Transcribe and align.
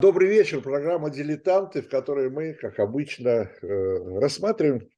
Добрый 0.00 0.28
вечер. 0.28 0.60
Программа 0.60 1.10
«Дилетанты», 1.10 1.82
в 1.82 1.88
которой 1.88 2.30
мы, 2.30 2.52
как 2.52 2.78
обычно, 2.78 3.50
э, 3.60 4.20
рассматриваем, 4.20 4.88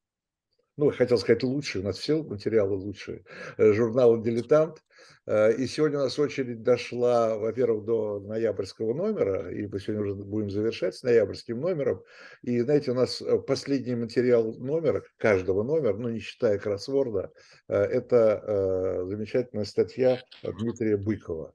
ну, 0.76 0.90
хотел 0.90 1.16
сказать 1.16 1.42
лучшие, 1.42 1.80
у 1.80 1.86
нас 1.86 1.96
все 1.96 2.22
материалы 2.22 2.76
лучшие, 2.76 3.24
э, 3.56 3.72
журнала 3.72 4.22
«Дилетант». 4.22 4.84
Э, 5.24 5.54
и 5.54 5.66
сегодня 5.66 6.00
у 6.00 6.02
нас 6.02 6.18
очередь 6.18 6.62
дошла, 6.62 7.38
во-первых, 7.38 7.86
до 7.86 8.20
ноябрьского 8.20 8.92
номера, 8.92 9.50
и 9.50 9.66
мы 9.66 9.80
сегодня 9.80 10.02
уже 10.02 10.14
будем 10.16 10.50
завершать 10.50 10.94
с 10.94 11.02
ноябрьским 11.02 11.58
номером. 11.58 12.02
И, 12.42 12.60
знаете, 12.60 12.90
у 12.90 12.94
нас 12.94 13.22
последний 13.46 13.94
материал 13.94 14.52
номера, 14.58 15.02
каждого 15.16 15.62
номера, 15.62 15.94
ну, 15.94 16.10
не 16.10 16.18
считая 16.18 16.58
кроссворда, 16.58 17.32
это 17.68 19.06
замечательная 19.06 19.64
статья 19.64 20.20
Дмитрия 20.42 20.98
Быкова. 20.98 21.54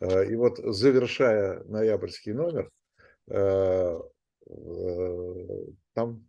И 0.00 0.34
вот 0.34 0.58
завершая 0.58 1.62
ноябрьский 1.64 2.32
номер, 2.32 2.70
там 5.94 6.24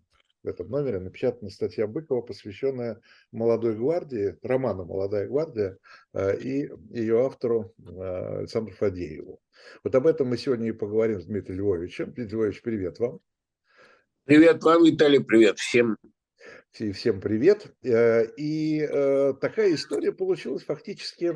в 0.48 0.49
этом 0.49 0.70
номере 0.70 0.99
напечатана 0.99 1.49
статья 1.49 1.88
Быкова, 1.88 2.21
посвященная 2.21 3.02
молодой 3.31 3.76
гвардии, 3.76 4.38
роману 4.41 4.85
«Молодая 4.85 5.27
гвардия» 5.27 5.77
э, 6.13 6.40
и 6.40 6.70
ее 6.90 7.26
автору 7.26 7.73
э, 7.80 8.40
Александру 8.40 8.73
Фадееву. 8.73 9.41
Вот 9.84 9.94
об 9.94 10.07
этом 10.07 10.27
мы 10.27 10.38
сегодня 10.38 10.70
и 10.70 10.71
поговорим 10.71 11.20
с 11.20 11.26
Дмитрием 11.26 11.59
Львовичем. 11.59 12.13
Дмитрий 12.13 12.38
Львович, 12.38 12.62
привет 12.62 12.99
вам. 12.99 13.20
Привет 14.23 14.63
вам, 14.63 14.85
Виталий, 14.85 15.20
привет 15.20 15.59
всем. 15.59 15.98
Всем 16.71 17.21
привет. 17.21 17.73
Э, 17.84 18.26
и 18.38 18.81
э, 18.81 19.34
такая 19.41 19.73
история 19.73 20.12
получилась 20.12 20.63
фактически 20.63 21.34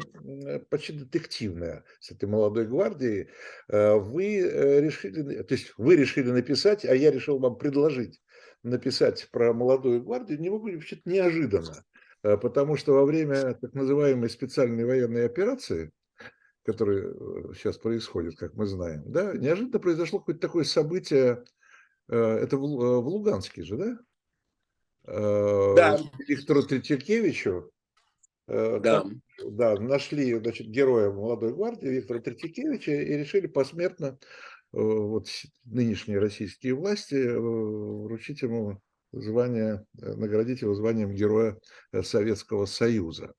почти 0.70 0.94
детективная 0.94 1.84
с 2.00 2.12
этой 2.12 2.30
молодой 2.30 2.68
гвардией. 2.68 3.30
Э, 3.68 3.96
вы 3.96 4.42
решили, 4.82 5.42
то 5.42 5.54
есть 5.56 5.74
вы 5.78 5.96
решили 5.96 6.30
написать, 6.30 6.86
а 6.86 6.94
я 6.94 7.10
решил 7.10 7.40
вам 7.40 7.58
предложить 7.58 8.22
написать 8.62 9.30
про 9.32 9.52
молодую 9.54 10.04
гвардию, 10.04 10.40
не 10.40 10.52
могу 10.52 10.72
вообще 10.72 11.02
неожиданно, 11.06 11.84
потому 12.22 12.78
что 12.78 12.94
во 12.94 13.06
время 13.06 13.56
так 13.56 13.74
называемой 13.74 14.30
специальной 14.30 14.86
военной 14.86 15.26
операции, 15.26 15.92
которая 16.64 17.16
сейчас 17.56 17.80
происходит, 17.80 18.38
как 18.38 18.54
мы 18.54 18.68
знаем, 18.68 19.02
да, 19.08 19.34
неожиданно 19.34 19.80
произошло 19.80 20.20
какое-то 20.20 20.42
такое 20.42 20.64
событие, 20.64 21.44
это 22.08 22.58
в 22.58 22.62
Луганске 22.62 23.64
же, 23.64 23.78
да? 23.78 23.98
Э, 25.06 25.74
да. 25.76 26.00
Виктору 26.28 26.64
Третьякевичу. 26.64 27.72
Э, 28.48 28.80
да. 28.82 29.06
да, 29.46 29.80
нашли 29.80 30.34
значит, 30.38 30.68
героя 30.68 31.12
молодой 31.12 31.54
гвардии 31.54 31.88
Виктора 31.88 32.20
Третьякевича 32.20 32.92
и 32.92 33.18
решили 33.18 33.48
посмертно 33.48 34.06
э, 34.08 34.18
вот 34.74 35.28
нынешние 35.66 36.20
российские 36.20 36.76
власти 36.76 37.16
вручить 37.16 38.42
ему 38.42 38.80
звание, 39.14 39.86
наградить 39.94 40.62
его 40.62 40.74
званием 40.74 41.14
Героя 41.14 41.58
Советского 42.02 42.66
Союза. 42.66 43.34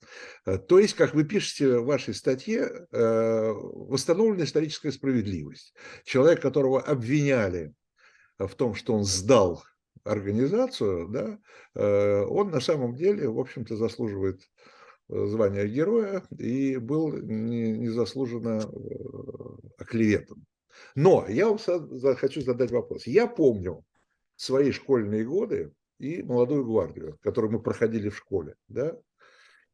То 0.68 0.78
есть, 0.78 0.92
как 0.92 1.14
вы 1.14 1.24
пишете 1.24 1.78
в 1.78 1.86
вашей 1.86 2.12
статье, 2.12 2.86
восстановлена 2.90 4.44
историческая 4.44 4.92
справедливость. 4.92 5.72
Человек, 6.04 6.42
которого 6.42 6.82
обвиняли 6.82 7.72
в 8.38 8.50
том, 8.50 8.74
что 8.74 8.92
он 8.92 9.04
сдал 9.04 9.64
организацию, 10.04 11.08
да, 11.08 11.38
э, 11.74 12.22
он 12.22 12.50
на 12.50 12.60
самом 12.60 12.94
деле, 12.94 13.28
в 13.28 13.38
общем-то, 13.38 13.76
заслуживает 13.76 14.42
э, 15.08 15.26
звания 15.26 15.66
героя 15.66 16.22
и 16.38 16.76
был 16.76 17.12
незаслуженно 17.12 18.58
не 18.58 18.94
э, 18.94 19.70
оклеветан. 19.78 20.44
Но 20.94 21.26
я 21.28 21.48
вам 21.48 21.58
хочу 22.16 22.40
задать 22.40 22.70
вопрос. 22.70 23.06
Я 23.06 23.26
помню 23.26 23.84
свои 24.36 24.72
школьные 24.72 25.24
годы 25.24 25.72
и 25.98 26.22
молодую 26.22 26.64
гвардию, 26.64 27.18
которую 27.22 27.52
мы 27.52 27.62
проходили 27.62 28.08
в 28.08 28.16
школе. 28.16 28.56
Да? 28.68 28.98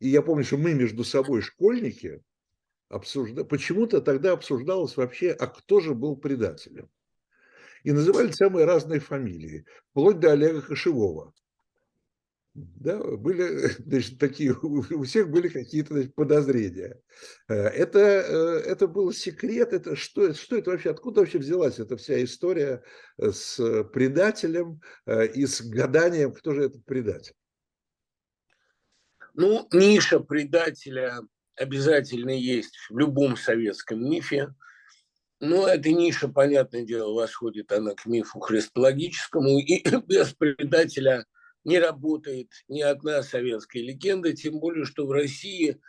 И 0.01 0.09
я 0.09 0.23
помню, 0.23 0.45
что 0.45 0.59
мы 0.59 0.75
между 0.75 1.05
собой, 1.05 1.41
школьники, 1.41 2.23
обсуждали, 2.89 3.45
почему-то 3.45 4.01
тогда 4.01 4.33
обсуждалось 4.33 4.97
вообще, 4.97 5.31
а 5.31 5.47
кто 5.47 5.81
же 5.81 5.95
был 5.95 6.17
предателем 6.17 6.91
и 7.89 7.93
называли 7.93 8.31
самые 8.33 8.67
разные 8.67 9.01
фамилии, 9.01 9.65
вплоть 9.91 10.21
до 10.21 10.33
Олега 10.33 10.61
Кошевого. 10.61 11.33
Да, 12.53 12.99
были 12.99 13.69
значит, 13.79 14.19
такие, 14.19 14.53
у 14.53 15.03
всех 15.05 15.31
были 15.31 15.49
какие-то 15.49 15.95
значит, 15.95 16.15
подозрения. 16.15 17.01
Э, 17.49 17.55
это, 17.55 17.99
э, 17.99 18.59
это 18.67 18.89
был 18.89 19.11
секрет, 19.15 19.73
это 19.73 19.97
что, 19.97 20.35
что 20.35 20.59
это 20.59 20.73
вообще, 20.73 20.91
откуда 20.91 21.21
вообще 21.21 21.39
взялась 21.39 21.79
эта 21.79 21.97
вся 21.97 22.23
история 22.23 22.83
с 23.17 23.57
предателем 23.85 24.83
и 25.35 25.47
с 25.47 25.63
гаданием, 25.63 26.33
кто 26.33 26.53
же 26.53 26.65
этот 26.65 26.85
предатель? 26.85 27.33
Ну, 29.33 29.67
ниша 29.73 30.21
предателя 30.21 31.21
обязательно 31.57 32.39
есть 32.39 32.77
в 32.91 32.99
любом 32.99 33.39
советском 33.39 34.05
мифе. 34.05 34.55
Ну, 35.41 35.67
эта 35.67 35.91
ниша, 35.91 36.29
понятное 36.29 36.83
дело, 36.83 37.15
восходит 37.15 37.71
она 37.71 37.95
к 37.95 38.07
мифу 38.07 38.41
христологическому, 38.41 39.59
и 39.59 39.83
без 40.07 40.35
предателя 40.35 41.27
не 41.65 41.79
работает 41.79 42.49
ни 42.69 42.81
одна 42.81 43.23
советская 43.23 43.83
легенда, 43.83 44.33
тем 44.33 44.59
более, 44.59 44.85
что 44.85 45.07
в 45.07 45.13
России 45.13 45.81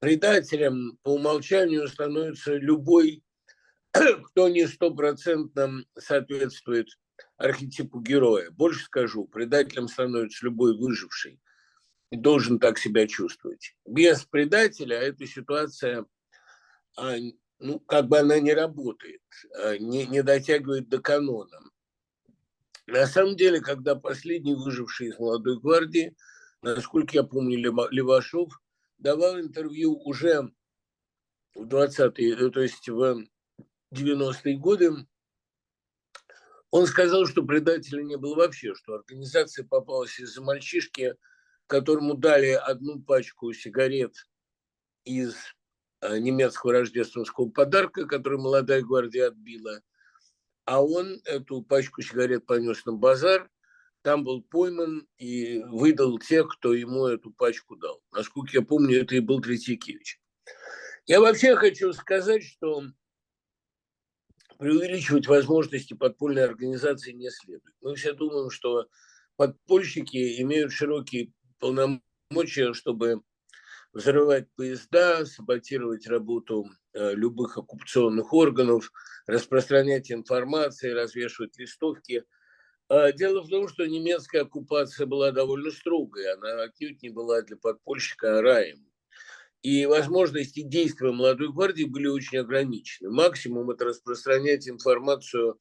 предателем 0.00 0.98
по 1.02 1.10
умолчанию 1.10 1.86
становится 1.86 2.56
любой, 2.56 3.22
кто 3.92 4.48
не 4.48 4.66
стопроцентно 4.66 5.84
соответствует 5.96 6.88
архетипу 7.36 8.00
героя. 8.00 8.50
Больше 8.50 8.84
скажу, 8.84 9.26
предателем 9.26 9.86
становится 9.86 10.44
любой 10.44 10.76
выживший 10.76 11.40
и 12.10 12.16
должен 12.16 12.58
так 12.58 12.78
себя 12.78 13.06
чувствовать. 13.06 13.76
Без 13.86 14.24
предателя 14.24 14.96
эта 14.96 15.26
ситуация 15.26 16.04
а, 16.96 17.16
ну, 17.58 17.80
как 17.80 18.08
бы 18.08 18.18
она 18.18 18.38
не 18.40 18.52
работает, 18.52 19.22
а, 19.54 19.78
не, 19.78 20.06
не 20.06 20.22
дотягивает 20.22 20.88
до 20.88 21.00
канона. 21.00 21.60
На 22.86 23.06
самом 23.06 23.36
деле, 23.36 23.60
когда 23.60 23.96
последний 23.96 24.54
выживший 24.54 25.08
из 25.08 25.18
молодой 25.18 25.58
гвардии, 25.58 26.16
насколько 26.62 27.16
я 27.16 27.24
помню, 27.24 27.58
Левашов, 27.58 28.60
давал 28.98 29.40
интервью 29.40 29.96
уже 30.04 30.50
в 31.54 31.66
20-е, 31.66 32.34
э, 32.34 32.50
то 32.50 32.60
есть 32.60 32.88
в 32.88 33.26
90-е 33.92 34.56
годы, 34.58 34.92
он 36.70 36.86
сказал, 36.86 37.26
что 37.26 37.42
предателя 37.42 38.02
не 38.02 38.16
было 38.16 38.36
вообще, 38.36 38.74
что 38.74 38.94
организация 38.94 39.64
попалась 39.64 40.18
из-за 40.18 40.42
мальчишки, 40.42 41.14
которому 41.66 42.14
дали 42.14 42.50
одну 42.50 43.00
пачку 43.00 43.52
сигарет 43.52 44.14
из 45.04 45.36
немецкого 46.02 46.72
рождественского 46.72 47.48
подарка, 47.48 48.06
который 48.06 48.38
молодая 48.38 48.82
гвардия 48.82 49.28
отбила. 49.28 49.80
А 50.64 50.82
он 50.82 51.20
эту 51.24 51.62
пачку 51.62 52.02
сигарет 52.02 52.46
понес 52.46 52.84
на 52.84 52.92
базар, 52.92 53.48
там 54.02 54.22
был 54.22 54.42
пойман 54.42 55.08
и 55.18 55.62
выдал 55.66 56.18
тех, 56.18 56.48
кто 56.48 56.74
ему 56.74 57.06
эту 57.06 57.32
пачку 57.32 57.76
дал. 57.76 58.00
Насколько 58.12 58.58
я 58.58 58.62
помню, 58.62 59.00
это 59.00 59.16
и 59.16 59.20
был 59.20 59.40
Третьякевич. 59.40 60.20
Я 61.06 61.20
вообще 61.20 61.56
хочу 61.56 61.92
сказать, 61.92 62.44
что 62.44 62.84
преувеличивать 64.58 65.26
возможности 65.26 65.94
подпольной 65.94 66.44
организации 66.44 67.12
не 67.12 67.30
следует. 67.30 67.74
Мы 67.80 67.94
все 67.96 68.12
думаем, 68.12 68.50
что 68.50 68.88
подпольщики 69.36 70.40
имеют 70.40 70.72
широкие 70.72 71.32
полномочия, 71.58 72.72
чтобы 72.74 73.22
взрывать 73.92 74.48
поезда, 74.56 75.24
саботировать 75.24 76.06
работу 76.06 76.66
э, 76.92 77.14
любых 77.14 77.56
оккупационных 77.58 78.32
органов, 78.32 78.92
распространять 79.26 80.12
информацию, 80.12 80.94
развешивать 80.94 81.58
листовки. 81.58 82.24
А 82.88 83.12
дело 83.12 83.42
в 83.42 83.48
том, 83.48 83.68
что 83.68 83.86
немецкая 83.86 84.42
оккупация 84.42 85.06
была 85.06 85.32
довольно 85.32 85.70
строгой, 85.70 86.32
она 86.32 86.62
отнюдь 86.62 87.02
не 87.02 87.08
была 87.08 87.42
для 87.42 87.56
подпольщика 87.56 88.40
раем. 88.40 88.86
И 89.62 89.86
возможности 89.86 90.60
действия 90.60 91.10
молодой 91.10 91.52
гвардии 91.52 91.84
были 91.84 92.06
очень 92.06 92.38
ограничены. 92.38 93.10
Максимум 93.10 93.70
это 93.70 93.86
распространять 93.86 94.68
информацию, 94.68 95.58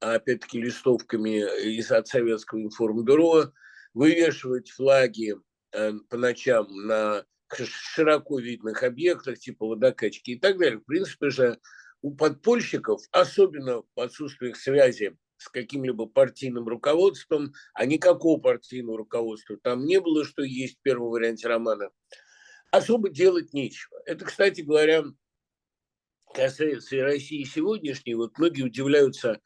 опять-таки, 0.00 0.60
листовками 0.60 1.38
из 1.64 1.90
от 1.90 2.06
советского 2.06 2.60
информбюро, 2.60 3.52
вывешивать 3.94 4.70
флаги 4.70 5.36
э, 5.72 5.92
по 6.10 6.18
ночам 6.18 6.66
на 6.86 7.24
широко 7.54 8.38
видных 8.38 8.82
объектах, 8.82 9.38
типа 9.38 9.66
водокачки 9.66 10.32
и 10.32 10.38
так 10.38 10.58
далее. 10.58 10.78
В 10.78 10.84
принципе 10.84 11.30
же 11.30 11.58
у 12.02 12.14
подпольщиков, 12.14 13.02
особенно 13.10 13.82
в 13.94 14.00
отсутствии 14.00 14.52
связи 14.52 15.16
с 15.38 15.48
каким-либо 15.48 16.06
партийным 16.06 16.66
руководством, 16.66 17.52
а 17.74 17.84
никакого 17.84 18.40
партийного 18.40 18.98
руководства 18.98 19.56
там 19.56 19.84
не 19.84 20.00
было, 20.00 20.24
что 20.24 20.42
есть 20.42 20.78
в 20.78 20.82
первом 20.82 21.10
варианте 21.10 21.48
романа, 21.48 21.90
особо 22.70 23.10
делать 23.10 23.52
нечего. 23.52 24.00
Это, 24.06 24.24
кстати 24.24 24.62
говоря, 24.62 25.04
касается 26.34 26.96
и 26.96 27.00
России 27.00 27.44
сегодняшней, 27.44 28.14
вот 28.14 28.38
многие 28.38 28.62
удивляются, 28.62 29.40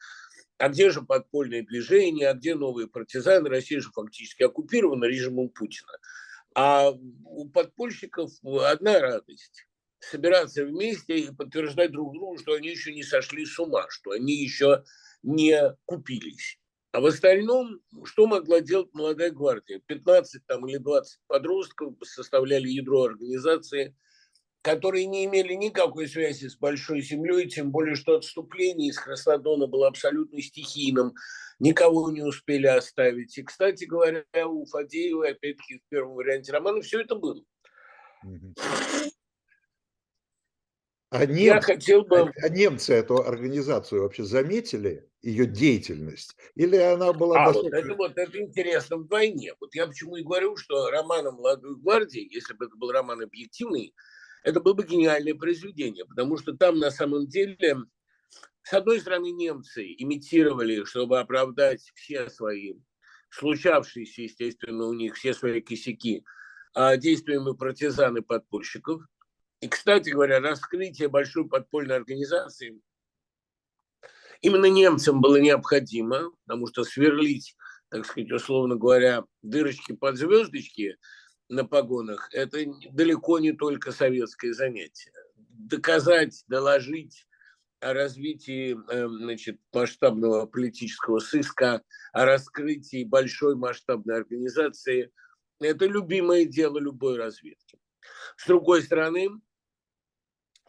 а 0.57 0.69
где 0.69 0.91
же 0.91 1.01
подпольное 1.01 1.63
движение, 1.63 2.29
а 2.29 2.33
где 2.33 2.55
новые 2.55 2.87
партизаны? 2.87 3.49
Россия 3.49 3.81
же 3.81 3.89
фактически 3.91 4.43
оккупирована 4.43 5.05
режимом 5.05 5.49
Путина. 5.49 5.91
А 6.53 6.91
у 6.91 7.49
подпольщиков 7.49 8.31
одна 8.43 8.99
радость– 8.99 9.67
собираться 9.99 10.65
вместе 10.65 11.17
и 11.17 11.31
подтверждать 11.31 11.91
друг 11.91 12.13
другу, 12.13 12.37
что 12.37 12.53
они 12.53 12.69
еще 12.69 12.93
не 12.93 13.03
сошли 13.03 13.45
с 13.45 13.57
ума, 13.59 13.85
что 13.89 14.11
они 14.11 14.33
еще 14.33 14.83
не 15.23 15.77
купились. 15.85 16.59
А 16.91 16.99
в 16.99 17.05
остальном, 17.05 17.79
что 18.03 18.27
могла 18.27 18.59
делать 18.59 18.89
молодая 18.93 19.31
гвардия? 19.31 19.79
15 19.85 20.45
там, 20.45 20.67
или 20.67 20.77
20 20.77 21.21
подростков 21.27 21.95
составляли 22.03 22.67
ядро 22.67 23.03
организации, 23.03 23.95
которые 24.61 25.05
не 25.07 25.25
имели 25.25 25.53
никакой 25.53 26.07
связи 26.07 26.47
с 26.47 26.55
Большой 26.55 27.01
Землей, 27.01 27.49
тем 27.49 27.71
более, 27.71 27.95
что 27.95 28.15
отступление 28.15 28.89
из 28.89 28.99
Краснодона 28.99 29.67
было 29.67 29.87
абсолютно 29.87 30.41
стихийным, 30.41 31.13
никого 31.59 32.11
не 32.11 32.21
успели 32.21 32.67
оставить. 32.67 33.37
И, 33.37 33.43
кстати 33.43 33.85
говоря, 33.85 34.23
у 34.45 34.65
Фадеева, 34.65 35.29
опять-таки, 35.29 35.79
в 35.79 35.89
первом 35.89 36.15
варианте 36.15 36.51
романа 36.51 36.81
все 36.81 37.01
это 37.01 37.15
было. 37.15 37.43
А 41.13 41.25
немцы, 41.25 41.41
Я 41.41 41.59
хотел 41.59 42.03
бы... 42.03 42.19
а, 42.19 42.31
а 42.41 42.47
немцы 42.47 42.93
эту 42.93 43.17
организацию 43.17 44.03
вообще 44.03 44.23
заметили, 44.23 45.09
ее 45.21 45.45
деятельность? 45.45 46.37
Или 46.55 46.77
она 46.77 47.11
была... 47.11 47.43
А, 47.43 47.47
достаточно... 47.47 47.95
вот, 47.95 48.11
это, 48.11 48.27
вот 48.27 48.29
это 48.29 48.41
интересно 48.41 48.97
вдвойне. 48.97 49.53
Вот 49.59 49.75
я 49.75 49.87
почему 49.87 50.15
и 50.15 50.23
говорю, 50.23 50.55
что 50.55 50.89
роман 50.89 51.27
о 51.27 51.31
молодой 51.31 51.75
гвардии, 51.75 52.33
если 52.33 52.53
бы 52.53 52.65
это 52.65 52.77
был 52.77 52.91
роман 52.91 53.21
объективный, 53.21 53.93
это 54.43 54.59
было 54.59 54.73
бы 54.73 54.85
гениальное 54.85 55.35
произведение, 55.35 56.05
потому 56.05 56.37
что 56.37 56.53
там 56.53 56.79
на 56.79 56.91
самом 56.91 57.27
деле, 57.27 57.77
с 58.63 58.73
одной 58.73 58.99
стороны, 58.99 59.31
немцы 59.31 59.85
имитировали, 59.97 60.83
чтобы 60.83 61.19
оправдать 61.19 61.81
все 61.95 62.29
свои 62.29 62.75
случавшиеся, 63.29 64.23
естественно, 64.23 64.85
у 64.85 64.93
них 64.93 65.15
все 65.15 65.33
свои 65.33 65.61
косяки, 65.61 66.23
а 66.73 66.97
действиями 66.97 67.55
партизан 67.55 68.17
и 68.17 68.21
подпольщиков– 68.21 69.01
и, 69.61 69.67
кстати 69.67 70.09
говоря, 70.09 70.39
раскрытие 70.39 71.07
большой 71.07 71.47
подпольной 71.47 71.95
организации 71.95 72.81
именно 74.41 74.65
немцам 74.65 75.21
было 75.21 75.37
необходимо, 75.37 76.31
потому 76.45 76.65
что 76.65 76.83
сверлить, 76.83 77.55
так 77.89 78.07
сказать, 78.07 78.31
условно 78.31 78.75
говоря, 78.75 79.23
дырочки 79.43 79.93
под 79.93 80.17
звездочки 80.17 80.97
на 81.51 81.65
погонах– 81.65 82.29
это 82.31 82.59
далеко 82.91 83.39
не 83.39 83.51
только 83.51 83.91
советское 83.91 84.53
занятие. 84.53 85.11
Доказать, 85.35 86.43
доложить 86.47 87.27
о 87.81 87.93
развитии 87.93 88.77
э, 88.89 89.07
значит, 89.07 89.59
масштабного 89.73 90.45
политического 90.45 91.19
сыска, 91.19 91.83
о 92.13 92.25
раскрытии 92.25 93.03
большой 93.03 93.55
масштабной 93.55 94.17
организации– 94.17 95.11
это 95.59 95.85
любимое 95.85 96.45
дело 96.45 96.79
любой 96.79 97.17
разведки. 97.17 97.79
С 98.37 98.47
другой 98.47 98.81
стороны, 98.81 99.29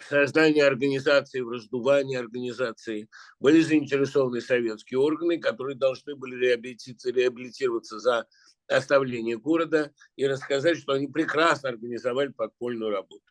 в 0.03 0.09
создании 0.09 0.63
организации, 0.63 1.41
в 1.41 1.51
раздувании 1.51 2.17
организации 2.17 3.09
были 3.41 3.61
заинтересованы 3.61 4.41
советские 4.41 5.01
органы, 5.01 5.39
которые 5.39 5.77
должны 5.77 6.15
были 6.15 6.37
реабилитироваться, 6.37 7.11
реабилитироваться 7.11 7.99
за 7.99 8.27
оставление 8.69 9.39
города 9.39 9.93
и 10.17 10.27
рассказать, 10.27 10.79
что 10.79 10.93
они 10.93 11.07
прекрасно 11.07 11.71
организовали 11.71 12.29
подпольную 12.29 12.91
работу. 12.91 13.25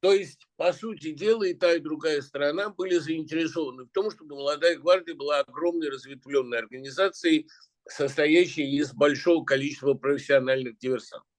То 0.00 0.12
есть, 0.12 0.48
по 0.56 0.72
сути 0.72 1.12
дела, 1.12 1.44
и 1.44 1.54
та, 1.54 1.74
и 1.74 1.78
другая 1.78 2.22
сторона 2.22 2.70
были 2.70 2.98
заинтересованы 2.98 3.84
в 3.84 3.90
том, 3.90 4.10
чтобы 4.10 4.34
молодая 4.34 4.76
гвардия 4.76 5.14
была 5.14 5.40
огромной 5.40 5.90
разветвленной 5.90 6.58
организацией, 6.58 7.48
состоящей 7.88 8.78
из 8.78 8.92
большого 8.92 9.44
количества 9.44 9.94
профессиональных 9.94 10.78
диверсантов. 10.78 11.31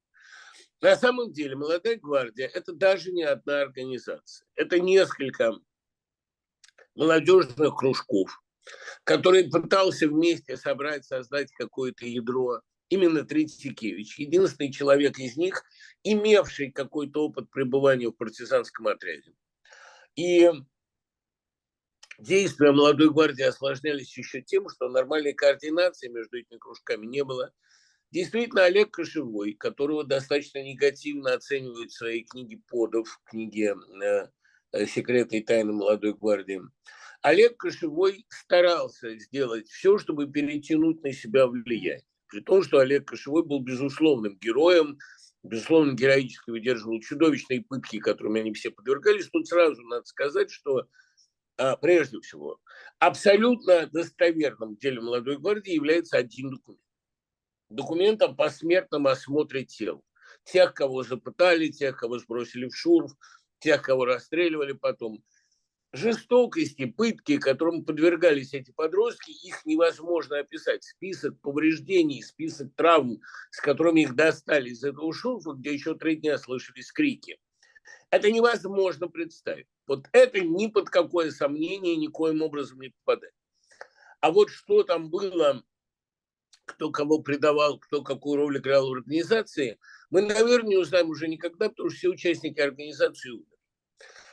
На 0.83 0.97
самом 0.97 1.31
деле 1.31 1.55
молодая 1.55 1.95
гвардия– 1.95 2.51
это 2.53 2.73
даже 2.73 3.13
не 3.13 3.23
одна 3.23 3.61
организация. 3.61 4.45
Это 4.55 4.81
несколько 4.81 5.53
молодежных 6.93 7.77
кружков, 7.77 8.43
которые 9.05 9.49
пытался 9.49 10.09
вместе 10.09 10.57
собрать, 10.57 11.05
создать 11.05 11.53
какое-то 11.53 12.05
ядро. 12.05 12.59
Именно 12.89 13.23
Тритикевич, 13.23 14.19
единственный 14.19 14.73
человек 14.73 15.19
из 15.19 15.37
них, 15.37 15.63
имевший 16.03 16.69
какой-то 16.69 17.27
опыт 17.27 17.49
пребывания 17.49 18.09
в 18.09 18.17
партизанском 18.17 18.87
отряде. 18.87 19.31
И 20.17 20.51
действия 22.19 22.73
молодой 22.73 23.09
гвардии 23.09 23.43
осложнялись 23.43 24.17
еще 24.17 24.41
тем, 24.41 24.67
что 24.67 24.89
нормальной 24.89 25.31
координации 25.31 26.09
между 26.09 26.39
этими 26.39 26.57
кружками 26.57 27.05
не 27.05 27.23
было– 27.23 27.53
Действительно, 28.13 28.65
Олег 28.65 28.91
Кошевой, 28.91 29.53
которого 29.53 30.03
достаточно 30.03 30.61
негативно 30.61 31.33
оценивают 31.33 31.89
в 31.89 31.97
своей 31.97 32.23
книге 32.23 32.61
«Подов», 32.69 33.19
книге 33.25 33.73
э, 34.03 34.27
э, 34.71 34.85
«Секреты 34.85 35.37
и 35.37 35.43
тайны 35.43 35.73
молодой 35.73 36.13
гвардии», 36.13 36.61
Олег 37.23 37.57
Кошевой 37.57 38.27
старался 38.29 39.17
сделать 39.17 39.67
все, 39.67 39.97
чтобы 39.97 40.31
перетянуть 40.31 41.01
на 41.01 41.11
себя 41.11 41.47
влияние. 41.47 42.05
При 42.27 42.41
том, 42.41 42.61
что 42.61 42.77
Олег 42.77 43.07
Кошевой 43.07 43.43
был 43.43 43.61
безусловным 43.61 44.37
героем, 44.37 44.99
безусловно, 45.41 45.93
героически 45.93 46.51
выдерживал 46.51 47.01
чудовищные 47.01 47.63
пытки, 47.63 47.97
которыми 47.97 48.41
они 48.41 48.53
все 48.53 48.69
подвергались. 48.69 49.29
Тут 49.29 49.47
сразу 49.47 49.81
надо 49.81 50.05
сказать, 50.05 50.51
что 50.51 50.87
а, 51.57 51.77
прежде 51.77 52.19
всего, 52.19 52.59
абсолютно 52.99 53.87
достоверным 53.87 54.75
в 54.75 54.77
деле 54.77 55.01
молодой 55.01 55.39
гвардии 55.39 55.73
является 55.73 56.17
один 56.17 56.51
документ 56.51 56.82
документ 57.73 58.21
о 58.21 58.33
посмертном 58.33 59.07
осмотре 59.07 59.65
тел. 59.65 60.03
Тех, 60.45 60.73
кого 60.73 61.03
запытали, 61.03 61.69
тех, 61.69 61.97
кого 61.97 62.19
сбросили 62.19 62.67
в 62.67 62.75
шурф, 62.75 63.11
тех, 63.59 63.81
кого 63.81 64.05
расстреливали 64.05 64.73
потом. 64.73 65.23
Жестокости, 65.91 66.85
пытки, 66.85 67.37
которым 67.37 67.85
подвергались 67.85 68.53
эти 68.53 68.71
подростки, 68.71 69.29
их 69.29 69.63
невозможно 69.65 70.39
описать. 70.39 70.83
Список 70.83 71.39
повреждений, 71.41 72.23
список 72.23 72.73
травм, 72.75 73.21
с 73.51 73.61
которыми 73.61 74.01
их 74.01 74.15
достали 74.15 74.69
из 74.69 74.83
этого 74.83 75.13
шурфа, 75.13 75.51
где 75.51 75.73
еще 75.73 75.95
три 75.95 76.15
дня 76.15 76.37
слышались 76.39 76.91
крики. 76.91 77.37
Это 78.09 78.31
невозможно 78.31 79.07
представить. 79.07 79.67
Вот 79.85 80.07
это 80.13 80.39
ни 80.41 80.67
под 80.67 80.89
какое 80.89 81.29
сомнение 81.29 81.95
никоим 81.95 82.41
образом 82.41 82.81
не 82.81 82.89
попадает. 82.89 83.33
А 84.19 84.31
вот 84.31 84.49
что 84.49 84.83
там 84.83 85.09
было 85.09 85.63
кто 86.65 86.91
кого 86.91 87.19
предавал, 87.19 87.79
кто 87.79 88.03
какую 88.03 88.37
роль 88.37 88.57
играл 88.57 88.89
в 88.89 88.93
организации, 88.93 89.79
мы, 90.09 90.21
наверное, 90.21 90.69
не 90.69 90.77
узнаем 90.77 91.09
уже 91.09 91.27
никогда, 91.27 91.69
потому 91.69 91.89
что 91.89 91.97
все 91.97 92.09
участники 92.09 92.59
организации 92.59 93.29
умерли. 93.29 93.47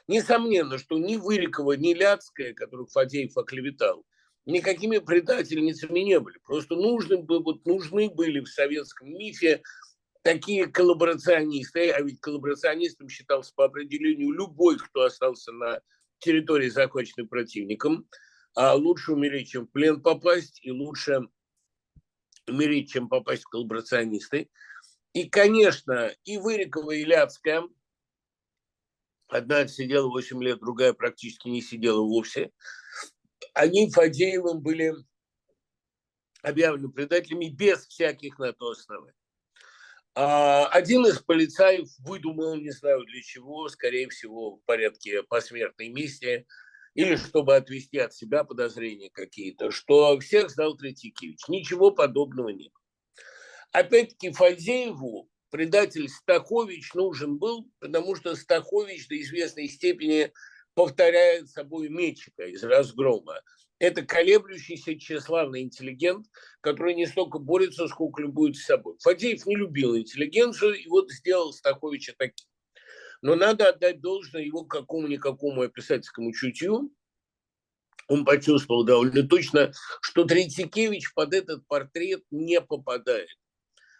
Несомненно, 0.08 0.78
что 0.78 0.98
ни 0.98 1.16
Вырикова, 1.16 1.72
ни 1.72 1.94
Ляцкая, 1.94 2.52
которых 2.52 2.90
Фадеев 2.90 3.36
оклеветал, 3.36 4.04
никакими 4.46 4.98
предательницами 4.98 6.00
не 6.00 6.18
были. 6.18 6.38
Просто 6.44 6.74
нужны, 6.74 7.18
вот, 7.18 7.64
нужны 7.64 8.10
были 8.10 8.40
в 8.40 8.48
советском 8.48 9.08
мифе 9.08 9.62
такие 10.22 10.66
коллаборационисты, 10.66 11.90
а 11.90 12.00
ведь 12.00 12.20
коллаборационистом 12.20 13.08
считался 13.08 13.52
по 13.54 13.64
определению 13.66 14.32
любой, 14.32 14.78
кто 14.78 15.02
остался 15.02 15.52
на 15.52 15.80
территории, 16.18 16.68
захваченной 16.68 17.26
противником, 17.26 18.06
а 18.54 18.74
лучше 18.74 19.12
умереть, 19.12 19.50
чем 19.50 19.66
в 19.66 19.70
плен 19.70 20.02
попасть, 20.02 20.60
и 20.62 20.70
лучше 20.70 21.28
умереть, 22.46 22.90
чем 22.90 23.08
попасть 23.08 23.44
в 23.44 23.48
коллаборационисты. 23.48 24.48
И, 25.12 25.28
конечно, 25.28 26.14
и 26.24 26.38
Вырикова, 26.38 26.92
и 26.92 27.04
Ляцкая, 27.04 27.64
одна 29.28 29.66
сидела 29.66 30.08
8 30.08 30.42
лет, 30.42 30.60
другая 30.60 30.92
практически 30.92 31.48
не 31.48 31.62
сидела 31.62 32.00
вовсе, 32.00 32.50
они 33.54 33.90
Фадеевым 33.90 34.60
были 34.60 34.94
объявлены 36.42 36.90
предателями 36.90 37.48
без 37.48 37.86
всяких 37.86 38.38
на 38.38 38.52
то 38.52 38.70
оснований. 38.70 39.14
А 40.14 40.66
один 40.66 41.06
из 41.06 41.18
полицаев 41.20 41.88
выдумал, 41.98 42.56
не 42.56 42.70
знаю 42.70 43.04
для 43.04 43.22
чего, 43.22 43.68
скорее 43.68 44.08
всего, 44.08 44.56
в 44.56 44.64
порядке 44.64 45.22
посмертной 45.22 45.88
миссии– 45.88 46.46
или 47.00 47.16
чтобы 47.16 47.56
отвести 47.56 47.96
от 47.96 48.12
себя 48.12 48.44
подозрения 48.44 49.08
какие-то, 49.08 49.70
что 49.70 50.18
всех 50.20 50.50
сдал 50.50 50.76
Третьякевич. 50.76 51.48
Ничего 51.48 51.90
подобного 51.90 52.50
нет. 52.50 52.72
Опять-таки 53.72 54.32
Фадееву 54.32 55.30
предатель 55.50 56.10
Стахович 56.10 56.92
нужен 56.92 57.38
был, 57.38 57.70
потому 57.78 58.16
что 58.16 58.36
Стахович 58.36 59.08
до 59.08 59.18
известной 59.18 59.68
степени 59.68 60.30
повторяет 60.74 61.48
собой 61.48 61.88
Мечика 61.88 62.44
из 62.44 62.62
«Разгрома». 62.62 63.40
Это 63.78 64.02
колеблющийся 64.02 64.94
тщеславный 64.94 65.62
интеллигент, 65.62 66.26
который 66.60 66.94
не 66.94 67.06
столько 67.06 67.38
борется, 67.38 67.88
сколько 67.88 68.20
любует 68.20 68.56
с 68.56 68.66
собой. 68.66 68.96
Фадеев 69.00 69.46
не 69.46 69.56
любил 69.56 69.96
интеллигенцию 69.96 70.74
и 70.74 70.86
вот 70.86 71.10
сделал 71.10 71.54
Стаховича 71.54 72.12
таким. 72.18 72.49
Но 73.22 73.34
надо 73.34 73.68
отдать 73.68 74.00
должное 74.00 74.42
его 74.42 74.64
какому-никакому 74.64 75.68
писательскому 75.68 76.32
чутью. 76.32 76.90
Он 78.08 78.24
почувствовал 78.24 78.84
довольно 78.84 79.22
точно, 79.22 79.72
что 80.00 80.24
Третьякевич 80.24 81.14
под 81.14 81.34
этот 81.34 81.66
портрет 81.68 82.24
не 82.30 82.60
попадает. 82.60 83.28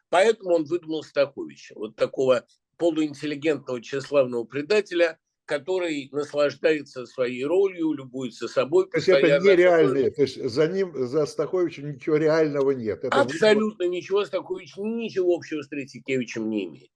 Поэтому 0.08 0.54
он 0.54 0.64
выдумал 0.64 1.04
Стаховича, 1.04 1.74
вот 1.76 1.94
такого 1.94 2.44
полуинтеллигентного 2.76 3.80
тщеславного 3.80 4.44
предателя, 4.44 5.18
который 5.44 6.08
наслаждается 6.12 7.06
своей 7.06 7.44
ролью, 7.44 7.92
любуется 7.92 8.48
собой. 8.48 8.88
То 8.90 8.98
есть 8.98 9.08
это 9.08 9.38
нереальное, 9.40 10.10
то 10.10 10.22
есть 10.22 10.42
за 10.42 10.66
ним, 10.66 10.92
за 11.06 11.26
Стаховичем 11.26 11.92
ничего 11.92 12.16
реального 12.16 12.70
нет. 12.72 13.04
Это 13.04 13.20
Абсолютно 13.20 13.84
вы... 13.84 13.90
ничего, 13.90 14.24
Стахович 14.24 14.76
ничего 14.76 15.34
общего 15.34 15.62
с 15.62 15.68
Третьякевичем 15.68 16.48
не 16.48 16.66
имеет. 16.66 16.90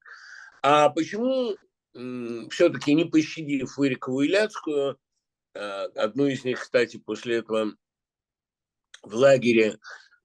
А 0.63 0.89
почему 0.89 1.57
все-таки 2.51 2.95
не 2.95 3.05
пощадив 3.05 3.77
Вырикову 3.77 4.23
и 4.23 4.29
Ляцкую, 4.29 4.99
а, 5.55 5.85
одну 5.95 6.27
из 6.27 6.45
них, 6.45 6.61
кстати, 6.61 6.97
после 6.97 7.37
этого 7.37 7.75
в 9.03 9.15
лагере 9.15 9.79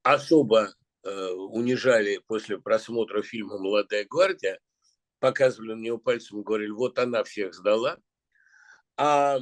особо 0.04 0.74
э, 1.04 1.30
унижали 1.32 2.22
после 2.26 2.58
просмотра 2.58 3.22
фильма 3.22 3.58
«Молодая 3.58 4.06
гвардия», 4.10 4.60
показывали 5.20 5.74
на 5.74 5.82
него 5.82 5.98
пальцем 5.98 6.42
говорили, 6.44 6.72
вот 6.72 6.98
она 6.98 7.24
всех 7.24 7.54
сдала. 7.54 8.00
А 8.98 9.40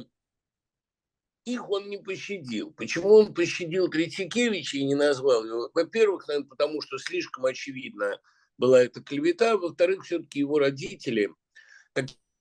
их 1.44 1.70
он 1.70 1.88
не 1.88 1.98
пощадил. 1.98 2.72
Почему 2.72 3.14
он 3.14 3.32
пощадил 3.32 3.88
Третьякевича 3.88 4.78
и 4.78 4.84
не 4.84 4.94
назвал 4.94 5.44
его? 5.44 5.70
Во-первых, 5.72 6.28
наверное, 6.28 6.48
потому 6.48 6.82
что 6.82 6.98
слишком 6.98 7.46
очевидно 7.46 8.20
была 8.58 8.82
эта 8.82 9.02
клевета. 9.02 9.56
Во-вторых, 9.56 10.04
все-таки 10.04 10.40
его 10.40 10.58
родители 10.58 11.32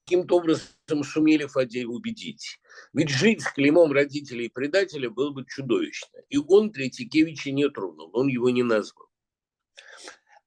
каким-то 0.08 0.38
образом 0.38 1.04
сумели 1.04 1.46
Фадеева 1.46 1.92
убедить. 1.92 2.60
Ведь 2.94 3.10
жить 3.10 3.42
с 3.42 3.52
клеймом 3.52 3.92
родителей 3.92 4.50
предателя 4.50 5.10
было 5.10 5.32
бы 5.32 5.46
чудовищно. 5.46 6.20
И 6.30 6.38
он 6.38 6.72
Третьякевича 6.72 7.52
не 7.52 7.70
тронул, 7.70 8.10
он 8.14 8.28
его 8.28 8.50
не 8.50 8.64
назвал. 8.64 9.08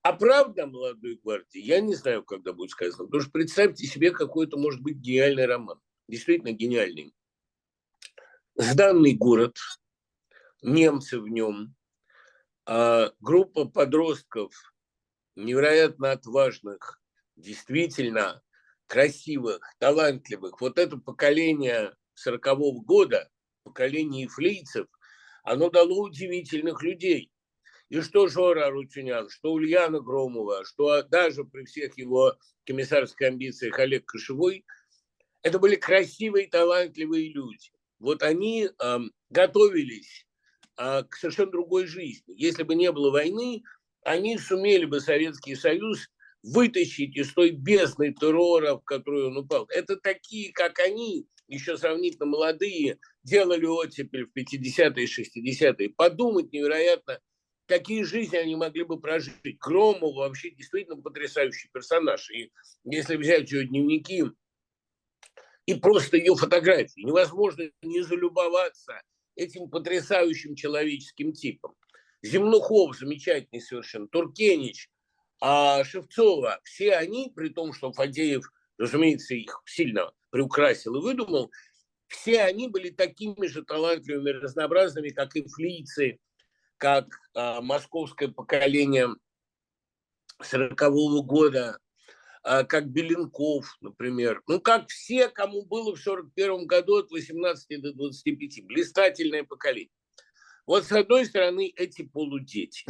А 0.03 0.15
правда 0.15 0.67
молодой 0.67 1.21
гвардии, 1.23 1.61
я 1.61 1.81
не 1.81 1.95
знаю, 1.95 2.25
когда 2.25 2.55
будет 2.55 2.71
сказано. 2.71 3.05
Потому 3.05 3.23
что 3.23 3.31
представьте 3.33 3.87
себе 3.87 4.13
какой-то, 4.13 4.57
может 4.57 4.81
быть, 4.81 4.97
гениальный 4.97 5.45
роман. 5.45 5.79
Действительно 6.09 6.53
гениальный. 6.53 7.15
Сданный 8.55 9.15
город, 9.15 9.59
немцы 10.63 11.21
в 11.21 11.29
нем, 11.29 11.75
а 12.67 13.13
группа 13.21 13.67
подростков, 13.67 14.55
невероятно 15.37 16.13
отважных, 16.13 17.01
действительно 17.37 18.43
красивых, 18.91 19.61
талантливых. 19.79 20.61
Вот 20.61 20.77
это 20.77 20.97
поколение 20.97 21.95
сорокового 22.15 22.83
года, 22.83 23.31
поколение 23.63 24.27
флейцев, 24.27 24.89
оно 25.45 25.71
дало 25.71 26.03
удивительных 26.03 26.83
людей. 26.83 27.31
И 27.89 28.01
что 28.01 28.27
Жора 28.27 28.67
Арутюнян, 28.67 29.31
что 29.31 29.53
Ульяна 29.53 30.01
Громова, 30.01 30.65
что 30.65 31.05
даже 31.05 31.45
при 31.45 31.65
всех 31.67 31.97
его 31.99 32.37
комиссарских 32.67 33.29
амбициях 33.29 33.79
Олег 33.79 34.07
Кошевой, 34.07 34.65
это 35.43 35.61
были 35.61 35.77
красивые, 35.77 36.49
талантливые 36.49 37.33
люди. 37.33 37.71
Вот 38.01 38.25
они 38.25 38.69
э, 38.69 38.99
готовились 39.29 40.27
э, 40.77 41.05
к 41.05 41.15
совершенно 41.15 41.53
другой 41.53 41.87
жизни. 41.87 42.35
Если 42.37 42.65
бы 42.65 42.75
не 42.75 42.91
было 42.91 43.13
войны, 43.13 43.63
они 44.03 44.37
сумели 44.37 44.85
бы 44.85 45.01
Советский 45.01 45.55
Союз 45.55 46.11
вытащить 46.43 47.17
из 47.17 47.33
той 47.33 47.51
бездны 47.51 48.13
террора, 48.13 48.77
в 48.77 48.85
которую 48.85 49.29
он 49.29 49.39
упал. 49.39 49.67
Это 49.71 49.97
такие, 49.97 50.53
как 50.53 50.79
они, 50.79 51.27
еще 51.49 51.77
сравнительно 51.77 52.27
молодые, 52.27 52.99
делали 53.23 53.67
оттепель 53.67 54.27
в 54.27 54.39
50-е, 54.39 55.07
60-е. 55.07 55.91
Подумать 55.91 56.53
невероятно, 56.53 57.21
какие 57.67 58.03
жизни 58.03 58.37
они 58.37 58.57
могли 58.57 58.85
бы 58.85 59.01
прожить. 59.01 59.59
Громов 59.61 60.15
вообще 60.15 60.51
действительно 60.51 61.01
потрясающий 61.01 61.69
персонаж. 61.73 62.31
И 62.31 62.53
если 62.85 63.17
взять 63.17 63.51
ее 63.51 63.67
дневники 63.67 64.25
и 65.67 65.75
просто 65.75 66.17
ее 66.17 66.35
фотографии, 66.35 67.03
невозможно 67.03 67.71
не 67.83 68.03
залюбоваться 68.03 69.01
этим 69.37 69.71
потрясающим 69.71 70.55
человеческим 70.55 71.33
типом. 71.33 71.75
Земнухов 72.23 72.97
замечательный 72.97 73.61
совершенно, 73.61 74.09
Туркенич, 74.09 74.91
а 75.41 75.83
Шевцова, 75.85 76.61
все 76.65 76.97
они, 76.97 77.33
при 77.35 77.49
том, 77.49 77.73
что 77.73 77.93
Фадеев, 77.93 78.45
разумеется, 78.79 79.35
их 79.35 79.63
сильно 79.65 80.13
приукрасил 80.31 80.97
и 80.97 81.03
выдумал, 81.03 81.51
все 82.09 82.43
они 82.43 82.69
были 82.69 82.91
такими 82.91 83.47
же 83.47 83.65
талантливыми, 83.65 84.31
разнообразными, 84.31 85.11
как 85.11 85.37
и 85.37 85.47
флийцы, 85.47 86.19
как 86.77 87.07
а, 87.35 87.61
московское 87.61 88.29
поколение 88.29 89.09
40-го 90.43 91.23
года, 91.23 91.79
а, 92.43 92.65
как 92.65 92.89
Беленков, 92.89 93.77
например. 93.81 94.43
Ну, 94.47 94.61
как 94.61 94.89
все, 94.89 95.29
кому 95.29 95.65
было 95.65 95.95
в 95.95 96.01
41 96.01 96.67
году 96.67 96.99
от 96.99 97.11
18 97.11 97.81
до 97.81 97.93
25. 97.93 98.67
Блистательное 98.67 99.45
поколение. 99.45 99.93
Вот 100.67 100.85
с 100.85 100.93
одной 100.93 101.27
стороны 101.27 101.73
эти 101.77 102.03
полудети 102.03 102.85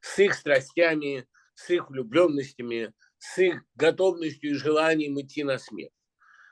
с 0.00 0.18
их 0.18 0.34
страстями, 0.34 1.26
с 1.54 1.70
их 1.70 1.90
влюбленностями, 1.90 2.92
с 3.18 3.38
их 3.38 3.64
готовностью 3.74 4.50
и 4.50 4.54
желанием 4.54 5.20
идти 5.20 5.44
на 5.44 5.58
смерть. 5.58 5.92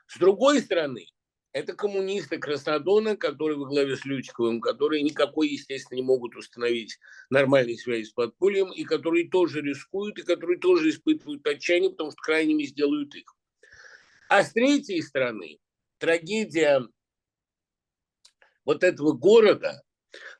С 0.07 0.17
другой 0.17 0.61
стороны, 0.61 1.07
это 1.53 1.73
коммунисты 1.73 2.39
Краснодона, 2.39 3.15
которые 3.15 3.57
во 3.59 3.67
главе 3.67 3.95
с 3.95 4.05
Лютиковым, 4.05 4.59
которые 4.59 5.03
никакой, 5.03 5.49
естественно, 5.49 5.97
не 5.97 6.03
могут 6.03 6.35
установить 6.35 6.97
нормальной 7.29 7.77
связи 7.77 8.05
с 8.05 8.11
подпольем, 8.11 8.71
и 8.71 8.83
которые 8.83 9.29
тоже 9.29 9.61
рискуют, 9.61 10.17
и 10.17 10.23
которые 10.23 10.59
тоже 10.59 10.89
испытывают 10.89 11.45
отчаяние, 11.45 11.91
потому 11.91 12.11
что 12.11 12.21
крайними 12.23 12.63
сделают 12.63 13.13
их. 13.13 13.35
А 14.29 14.43
с 14.43 14.51
третьей 14.51 15.01
стороны, 15.03 15.59
трагедия 15.99 16.87
вот 18.65 18.83
этого 18.83 19.11
города, 19.11 19.83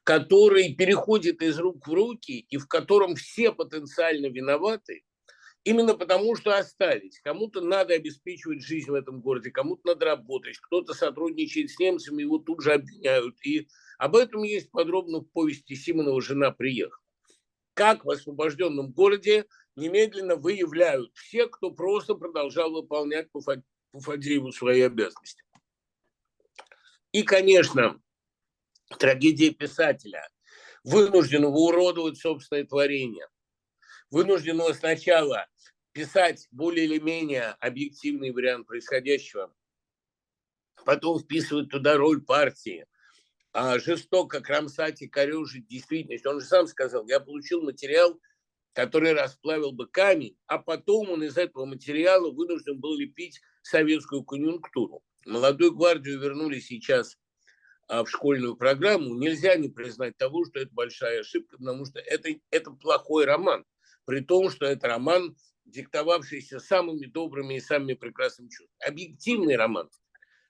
который 0.03 0.74
переходит 0.74 1.41
из 1.41 1.57
рук 1.60 1.88
в 1.88 1.93
руки 1.93 2.45
и 2.50 2.57
в 2.57 2.67
котором 2.67 3.15
все 3.15 3.51
потенциально 3.51 4.27
виноваты, 4.27 5.03
Именно 5.63 5.95
потому, 5.95 6.36
что 6.36 6.57
остались. 6.57 7.22
Кому-то 7.22 7.62
надо 7.62 7.93
обеспечивать 7.93 8.62
жизнь 8.62 8.91
в 8.91 8.95
этом 8.95 9.22
городе, 9.22 9.50
кому-то 9.50 9.81
надо 9.86 10.05
работать, 10.07 10.57
кто-то 10.57 10.93
сотрудничает 10.93 11.72
с 11.72 11.79
немцами, 11.79 12.22
его 12.22 12.38
тут 12.38 12.62
же 12.62 12.74
обвиняют. 12.74 13.36
И 13.45 13.69
об 13.98 14.17
этом 14.17 14.43
есть 14.43 14.72
подробно 14.72 15.19
в 15.19 15.29
повести 15.29 15.75
Симонова 15.75 16.22
«Жена 16.22 16.51
приехала». 16.51 17.01
Как 17.74 18.03
в 18.03 18.10
освобожденном 18.10 18.91
городе 18.91 19.45
немедленно 19.77 20.36
выявляют 20.36 21.12
все, 21.15 21.48
кто 21.48 21.72
просто 21.72 22.15
продолжал 22.15 22.72
выполнять 22.74 23.31
по 23.31 23.41
Фадееву 23.93 24.51
свои 24.51 24.81
обязанности. 24.81 25.43
И, 27.13 27.24
конечно, 27.24 28.01
трагедия 28.97 29.51
писателя, 29.51 30.27
вынужденного 30.83 31.55
уродовать 31.55 32.17
собственное 32.17 32.65
творение, 32.65 33.27
вынужденного 34.09 34.73
сначала 34.73 35.47
писать 35.91 36.47
более 36.51 36.85
или 36.85 37.00
менее 37.00 37.51
объективный 37.59 38.31
вариант 38.31 38.67
происходящего, 38.67 39.53
потом 40.85 41.19
вписывать 41.19 41.69
туда 41.69 41.97
роль 41.97 42.21
партии, 42.21 42.85
а 43.53 43.79
жестоко 43.79 44.41
кромсать 44.41 45.01
и 45.01 45.07
корежить 45.07 45.67
действительность. 45.67 46.25
Он 46.25 46.39
же 46.39 46.45
сам 46.45 46.67
сказал, 46.67 47.07
я 47.07 47.19
получил 47.19 47.62
материал, 47.62 48.19
который 48.73 49.13
расплавил 49.13 49.71
бы 49.71 49.88
камень, 49.88 50.35
а 50.47 50.57
потом 50.57 51.12
он 51.12 51.23
из 51.23 51.38
этого 51.38 51.65
материала 51.65 52.31
вынужден 52.31 52.79
был 52.79 52.97
лепить 52.97 53.39
советскую 53.62 54.23
конъюнктуру. 54.23 55.03
Молодую 55.25 55.73
гвардию 55.73 56.19
вернули 56.19 56.59
сейчас 56.59 57.17
в 58.01 58.07
школьную 58.07 58.55
программу. 58.55 59.13
Нельзя 59.15 59.55
не 59.55 59.69
признать 59.69 60.17
того, 60.17 60.45
что 60.45 60.59
это 60.59 60.73
большая 60.73 61.19
ошибка, 61.21 61.57
потому 61.57 61.85
что 61.85 62.00
это, 62.00 62.29
это 62.50 62.71
плохой 62.71 63.25
роман 63.25 63.65
при 64.05 64.21
том, 64.21 64.50
что 64.50 64.65
это 64.65 64.88
роман, 64.88 65.35
диктовавшийся 65.65 66.59
самыми 66.59 67.05
добрыми 67.05 67.55
и 67.55 67.59
самыми 67.59 67.93
прекрасными 67.93 68.50
чувствами. 68.50 68.88
Объективный 68.88 69.55
роман 69.55 69.89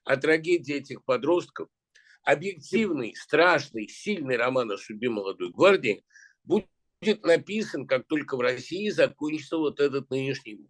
о 0.04 0.16
трагедии 0.16 0.74
этих 0.74 1.04
подростков, 1.04 1.68
объективный, 2.22 3.14
страшный, 3.14 3.88
сильный 3.88 4.36
роман 4.36 4.70
о 4.72 4.76
судьбе 4.76 5.10
молодой 5.10 5.50
гвардии 5.50 6.04
будет 6.42 6.68
написан, 7.22 7.86
как 7.86 8.06
только 8.06 8.36
в 8.36 8.40
России 8.40 8.88
закончится 8.88 9.56
вот 9.56 9.80
этот 9.80 10.10
нынешний. 10.10 10.66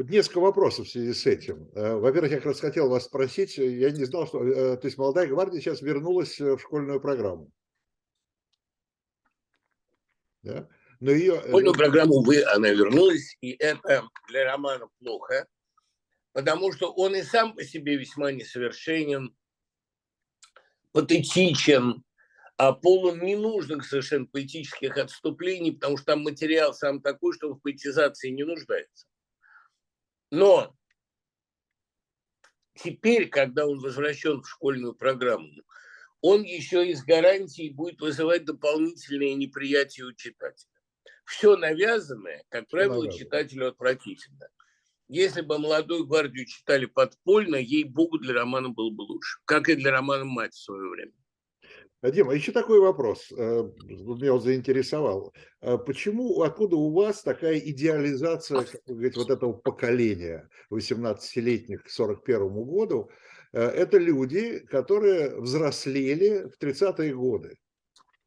Вот 0.00 0.08
несколько 0.08 0.40
вопросов 0.40 0.86
в 0.86 0.90
связи 0.90 1.12
с 1.12 1.26
этим. 1.26 1.70
Э, 1.74 1.96
во-первых, 1.96 2.30
я 2.30 2.38
как 2.38 2.46
раз 2.46 2.60
хотел 2.60 2.88
вас 2.88 3.04
спросить, 3.04 3.58
я 3.58 3.90
не 3.90 4.04
знал, 4.04 4.26
что 4.26 4.42
э, 4.42 4.78
то 4.78 4.86
есть 4.86 4.96
молодая 4.96 5.26
гвардия 5.26 5.60
сейчас 5.60 5.82
вернулась 5.82 6.40
э, 6.40 6.56
в 6.56 6.58
школьную 6.58 7.02
программу. 7.02 7.52
Да? 10.42 10.66
Но 11.00 11.10
ее... 11.10 11.42
Школьную 11.46 11.74
программу, 11.74 12.22
вы, 12.22 12.42
она 12.44 12.70
вернулась, 12.70 13.36
и 13.42 13.50
это 13.50 14.08
для 14.28 14.44
романа 14.46 14.88
плохо, 15.00 15.46
потому 16.32 16.72
что 16.72 16.90
он 16.90 17.14
и 17.14 17.22
сам 17.22 17.54
по 17.54 17.62
себе 17.62 17.96
весьма 17.96 18.32
несовершенен, 18.32 19.36
патетичен, 20.92 22.04
а 22.56 22.72
полон 22.72 23.18
ненужных 23.20 23.84
совершенно 23.84 24.24
поэтических 24.24 24.96
отступлений, 24.96 25.72
потому 25.72 25.98
что 25.98 26.06
там 26.06 26.22
материал 26.22 26.72
сам 26.72 27.02
такой, 27.02 27.34
что 27.34 27.50
он 27.50 27.58
в 27.58 27.60
поэтизации 27.60 28.30
не 28.30 28.44
нуждается. 28.44 29.09
Но 30.30 30.76
теперь, 32.74 33.28
когда 33.28 33.66
он 33.66 33.80
возвращен 33.80 34.42
в 34.42 34.48
школьную 34.48 34.94
программу, 34.94 35.50
он 36.20 36.42
еще 36.42 36.88
и 36.88 36.94
с 36.94 37.04
гарантией 37.04 37.70
будет 37.70 38.00
вызывать 38.00 38.44
дополнительное 38.44 39.34
неприятие 39.34 40.06
у 40.06 40.12
читателя. 40.12 40.70
Все 41.24 41.56
навязанное, 41.56 42.44
как 42.48 42.68
правило, 42.68 43.02
Навязано. 43.02 43.18
читателю 43.18 43.68
отвратительно. 43.68 44.48
Если 45.08 45.40
бы 45.40 45.58
«Молодую 45.58 46.06
гвардию» 46.06 46.46
читали 46.46 46.86
подпольно, 46.86 47.56
ей-богу, 47.56 48.18
для 48.18 48.34
романа 48.34 48.68
было 48.68 48.90
бы 48.90 49.02
лучше. 49.02 49.40
Как 49.44 49.68
и 49.68 49.74
для 49.74 49.90
романа 49.90 50.24
«Мать» 50.24 50.54
в 50.54 50.62
свое 50.62 50.88
время. 50.88 51.12
Дима, 52.02 52.32
еще 52.34 52.50
такой 52.52 52.80
вопрос, 52.80 53.30
э, 53.30 53.70
меня 53.88 54.32
вот 54.32 54.42
заинтересовал. 54.42 55.34
А 55.60 55.76
почему, 55.76 56.40
откуда 56.40 56.76
у 56.76 56.94
вас 56.94 57.22
такая 57.22 57.58
идеализация, 57.58 58.62
как 58.64 58.80
вы 58.86 58.94
говорите, 58.94 59.20
вот 59.20 59.30
этого 59.30 59.52
поколения 59.52 60.48
18-летних 60.70 61.84
к 61.84 61.90
41 61.90 62.48
году? 62.64 63.10
Э, 63.52 63.66
это 63.66 63.98
люди, 63.98 64.60
которые 64.60 65.38
взрослели 65.40 66.48
в 66.48 66.62
30-е 66.62 67.14
годы, 67.14 67.58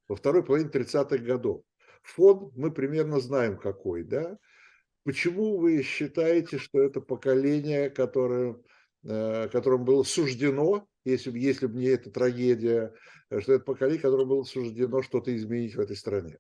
во 0.08 0.16
второй 0.16 0.44
половине 0.44 0.70
30-х 0.70 1.18
годов. 1.18 1.64
Фон 2.04 2.52
мы 2.56 2.72
примерно 2.72 3.20
знаем 3.20 3.58
какой, 3.58 4.04
да? 4.04 4.38
Почему 5.04 5.58
вы 5.58 5.82
считаете, 5.82 6.60
что 6.60 6.80
это 6.80 7.02
поколение, 7.02 7.90
которое, 7.90 8.56
э, 9.04 9.50
которому 9.50 9.84
было 9.84 10.04
суждено, 10.04 10.88
если, 11.06 11.38
если 11.38 11.68
бы 11.68 11.80
не 11.80 11.88
эта 11.88 12.10
трагедия, 12.10 12.94
Э, 13.34 13.42
что 13.42 13.54
это 13.54 13.64
поколение, 13.64 14.02
которому 14.02 14.36
было 14.36 14.44
суждено 14.44 15.02
что-то 15.02 15.36
изменить 15.36 15.76
в 15.76 15.80
этой 15.80 15.96
стране? 15.96 16.38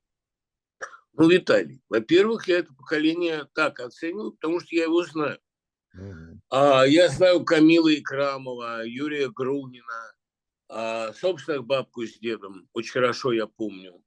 Ну, 1.13 1.29
Виталий, 1.29 1.81
во-первых, 1.89 2.47
я 2.47 2.59
это 2.59 2.73
поколение 2.73 3.47
так 3.53 3.79
оцениваю, 3.79 4.31
потому 4.33 4.59
что 4.59 4.75
я 4.75 4.83
его 4.83 5.03
знаю. 5.03 5.39
Угу. 5.93 6.39
А, 6.49 6.85
я 6.87 7.09
знаю 7.09 7.45
Камила 7.45 7.93
Икрамова, 7.93 8.85
Юрия 8.85 9.29
Грунина, 9.29 10.13
а, 10.69 11.13
собственных 11.13 11.65
бабку 11.65 12.05
с 12.05 12.17
дедом, 12.17 12.67
очень 12.73 12.93
хорошо 12.93 13.31
я 13.31 13.47
помню. 13.47 14.03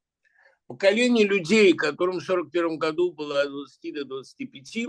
Поколение 0.67 1.27
людей, 1.27 1.75
которым 1.75 2.19
в 2.19 2.29
1941 2.29 2.79
году 2.79 3.13
было 3.13 3.43
от 3.43 3.51
20 3.51 3.95
до 3.95 4.05
25, 4.05 4.89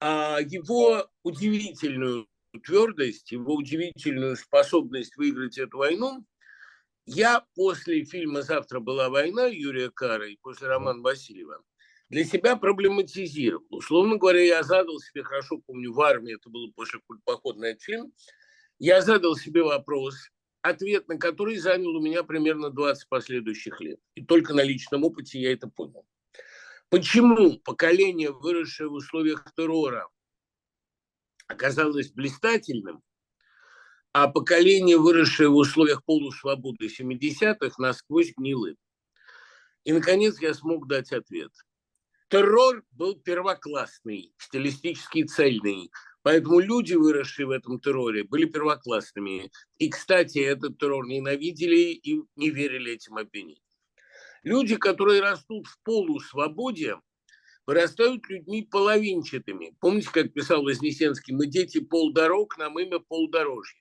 а 0.00 0.38
его 0.40 1.06
удивительную 1.22 2.26
твердость, 2.60 3.32
его 3.32 3.54
удивительную 3.54 4.36
способность 4.36 5.16
выиграть 5.16 5.58
эту 5.58 5.78
войну 5.78 6.24
я 7.06 7.44
после 7.56 8.04
фильма 8.04 8.42
«Завтра 8.42 8.78
была 8.78 9.08
война» 9.08 9.46
Юрия 9.46 9.90
Кара 9.90 10.28
и 10.28 10.36
после 10.36 10.68
романа 10.68 11.02
Васильева 11.02 11.62
для 12.08 12.24
себя 12.24 12.56
проблематизировал. 12.56 13.66
Условно 13.70 14.18
говоря, 14.18 14.40
я 14.40 14.62
задал 14.62 15.00
себе, 15.00 15.24
хорошо 15.24 15.58
помню, 15.66 15.92
в 15.92 16.00
армии, 16.00 16.34
это 16.34 16.48
было 16.48 16.70
после 16.76 17.00
похода 17.24 17.74
фильм, 17.80 18.12
я 18.78 19.00
задал 19.00 19.34
себе 19.34 19.62
вопрос, 19.62 20.14
ответ 20.60 21.08
на 21.08 21.18
который 21.18 21.56
занял 21.56 21.96
у 21.96 22.00
меня 22.00 22.22
примерно 22.22 22.70
20 22.70 23.08
последующих 23.08 23.80
лет. 23.80 23.98
И 24.14 24.24
только 24.24 24.54
на 24.54 24.62
личном 24.62 25.04
опыте 25.04 25.40
я 25.40 25.52
это 25.52 25.68
понял. 25.68 26.06
Почему 26.88 27.58
поколение, 27.58 28.30
выросшее 28.30 28.88
в 28.88 28.92
условиях 28.92 29.44
террора, 29.56 30.08
оказалось 31.52 32.10
блистательным, 32.10 33.02
а 34.12 34.28
поколение, 34.28 34.98
выросшее 34.98 35.48
в 35.48 35.56
условиях 35.56 36.04
полусвободы 36.04 36.86
70-х, 36.86 37.74
насквозь 37.78 38.32
гнилы. 38.36 38.76
И, 39.84 39.92
наконец, 39.92 40.40
я 40.40 40.54
смог 40.54 40.86
дать 40.86 41.12
ответ. 41.12 41.50
Террор 42.28 42.82
был 42.92 43.14
первоклассный, 43.16 44.32
стилистически 44.38 45.24
цельный. 45.24 45.90
Поэтому 46.22 46.60
люди, 46.60 46.94
выросшие 46.94 47.46
в 47.46 47.50
этом 47.50 47.80
терроре, 47.80 48.24
были 48.24 48.44
первоклассными. 48.44 49.50
И, 49.78 49.90
кстати, 49.90 50.38
этот 50.38 50.78
террор 50.78 51.06
ненавидели 51.06 51.92
и 51.92 52.22
не 52.36 52.50
верили 52.50 52.92
этим 52.92 53.16
обвинениям. 53.16 53.64
Люди, 54.44 54.76
которые 54.76 55.20
растут 55.20 55.66
в 55.66 55.78
полусвободе, 55.82 56.96
вырастают 57.66 58.28
людьми 58.28 58.62
половинчатыми. 58.62 59.76
Помните, 59.80 60.10
как 60.12 60.32
писал 60.32 60.62
Вознесенский, 60.62 61.34
мы 61.34 61.46
дети 61.46 61.80
полдорог, 61.80 62.58
нам 62.58 62.78
имя 62.78 62.98
полдорожья. 62.98 63.80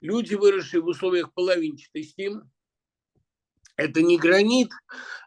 Люди, 0.00 0.34
выросшие 0.34 0.80
в 0.80 0.86
условиях 0.86 1.32
половинчатости, 1.34 2.30
это 3.76 4.02
не 4.02 4.18
гранит, 4.18 4.70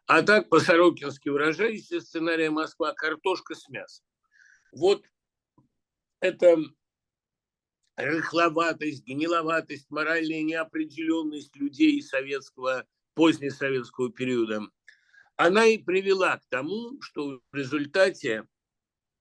а 0.06 0.22
так 0.22 0.50
по-сорокински 0.50 1.30
выражаясь, 1.30 1.88
сценария 1.88 2.50
Москва, 2.50 2.94
картошка 2.94 3.56
с 3.56 3.68
мясом. 3.70 4.06
Вот 4.72 5.04
это 6.20 6.58
рыхловатость, 7.96 9.06
гниловатость, 9.06 9.90
моральная 9.90 10.42
неопределенность 10.42 11.56
людей 11.56 12.02
советского, 12.02 12.86
позднесоветского 13.14 14.12
периода, 14.12 14.62
она 15.44 15.66
и 15.66 15.78
привела 15.78 16.38
к 16.38 16.46
тому, 16.50 17.02
что 17.02 17.42
в 17.52 17.56
результате 17.56 18.48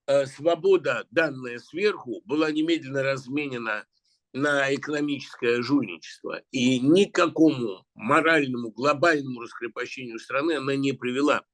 э, 0.06 0.26
свобода, 0.26 1.04
данная 1.11 1.58
сверху, 1.58 2.22
была 2.24 2.52
немедленно 2.52 3.02
разменена 3.02 3.87
на 4.32 4.72
экономическое 4.72 5.62
жульничество. 5.62 6.40
И 6.52 6.78
никакому 6.78 7.85
моральному, 7.94 8.70
глобальному 8.70 9.40
раскрепощению 9.40 10.20
страны 10.20 10.52
она 10.52 10.76
не 10.76 10.92
привела. 10.92 11.44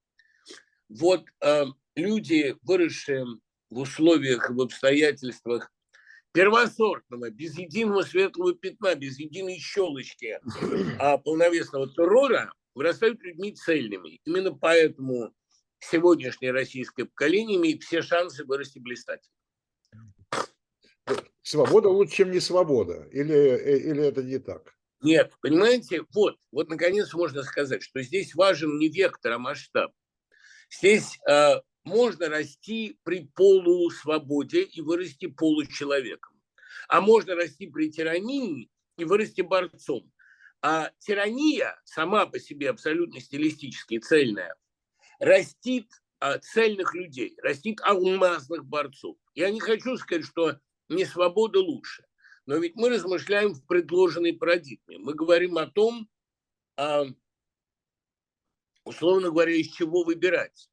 Вот 0.90 1.24
э, 1.40 1.64
люди, 1.96 2.54
выросшие 2.60 3.24
в 3.70 3.78
условиях, 3.78 4.50
в 4.50 4.60
обстоятельствах 4.60 5.72
первосортного, 6.32 7.30
без 7.30 7.56
единого 7.56 8.02
светлого 8.02 8.54
пятна, 8.54 8.94
без 8.94 9.18
единой 9.18 9.58
щелочки 9.58 10.38
а 10.98 11.16
полновесного 11.16 11.88
террора, 11.88 12.52
вырастают 12.74 13.22
людьми 13.22 13.54
цельными. 13.54 14.20
Именно 14.24 14.54
поэтому 14.54 15.34
сегодняшнее 15.80 16.52
российское 16.52 17.04
поколение 17.04 17.56
имеет 17.56 17.82
все 17.82 18.02
шансы 18.02 18.44
вырасти 18.44 18.78
блистательно. 18.78 19.34
Свобода 21.42 21.88
лучше, 21.88 22.16
чем 22.16 22.30
не 22.30 22.40
свобода. 22.40 23.08
Или, 23.10 23.34
э, 23.34 23.78
или 23.78 24.02
это 24.04 24.22
не 24.22 24.38
так? 24.38 24.74
Нет, 25.00 25.32
понимаете, 25.40 26.02
вот, 26.12 26.36
вот 26.50 26.68
наконец 26.68 27.14
можно 27.14 27.42
сказать, 27.42 27.82
что 27.82 28.02
здесь 28.02 28.34
важен 28.34 28.78
не 28.78 28.88
вектор, 28.88 29.32
а 29.32 29.38
масштаб. 29.38 29.92
Здесь 30.70 31.18
э, 31.26 31.60
можно 31.84 32.28
расти 32.28 32.98
при 33.04 33.30
полусвободе 33.34 34.62
и 34.62 34.80
вырасти 34.80 35.26
получеловеком. 35.26 36.38
А 36.88 37.00
можно 37.00 37.34
расти 37.34 37.66
при 37.68 37.90
тирании 37.90 38.70
и 38.96 39.04
вырасти 39.04 39.40
борцом. 39.40 40.10
А 40.60 40.90
тирания 40.98 41.80
сама 41.84 42.26
по 42.26 42.38
себе 42.38 42.70
абсолютно 42.70 43.20
стилистически 43.20 43.98
цельная, 43.98 44.56
растит 45.20 45.88
а, 46.18 46.38
цельных 46.38 46.94
людей, 46.94 47.36
растит 47.42 47.80
алмазных 47.82 48.64
борцов. 48.64 49.16
Я 49.34 49.50
не 49.50 49.60
хочу 49.60 49.96
сказать, 49.96 50.24
что 50.24 50.58
не 50.88 51.04
свобода 51.04 51.60
лучше. 51.60 52.04
Но 52.46 52.56
ведь 52.56 52.74
мы 52.76 52.88
размышляем 52.88 53.54
в 53.54 53.64
предложенной 53.66 54.32
парадигме. 54.32 54.98
Мы 54.98 55.14
говорим 55.14 55.58
о 55.58 55.66
том, 55.66 56.08
а, 56.76 57.04
условно 58.84 59.28
говоря, 59.28 59.52
из 59.52 59.70
чего 59.70 60.02
выбирать. 60.02 60.70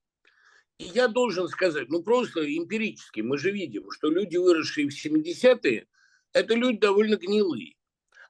И 0.78 0.86
я 0.86 1.08
должен 1.08 1.48
сказать, 1.48 1.90
ну 1.90 2.02
просто 2.02 2.44
эмпирически, 2.46 3.22
мы 3.22 3.38
же 3.38 3.52
видим, 3.52 3.92
что 3.92 4.10
люди, 4.10 4.36
выросшие 4.38 4.90
в 4.90 4.94
70-е, 4.94 5.88
это 6.34 6.54
люди 6.54 6.80
довольно 6.80 7.18
гнилые. 7.18 7.76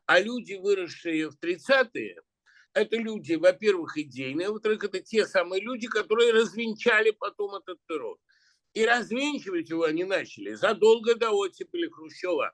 А 0.06 0.20
люди, 0.20 0.54
выросшие 0.54 1.30
в 1.30 1.38
30-е, 1.41 2.22
это 2.74 2.98
люди, 2.98 3.34
во-первых, 3.34 3.98
идейные, 3.98 4.50
во-вторых, 4.50 4.84
это 4.84 5.00
те 5.00 5.26
самые 5.26 5.62
люди, 5.62 5.88
которые 5.88 6.34
развенчали 6.34 7.12
потом 7.12 7.56
этот 7.56 7.80
террор. 7.88 8.18
И 8.74 8.86
развенчивать 8.86 9.70
его 9.70 9.84
они 9.84 10.04
начали 10.04 10.54
задолго 10.54 11.15
до 11.15 11.32
оттепели 11.32 11.88
Хрущева, 11.88 12.52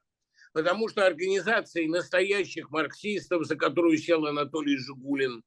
потому 0.54 0.88
что 0.88 1.06
организации 1.06 1.88
настоящих 1.88 2.70
марксистов, 2.70 3.46
за 3.46 3.56
которую 3.56 3.98
сел 3.98 4.26
Анатолий 4.28 4.78
Жигулин, 4.78 5.44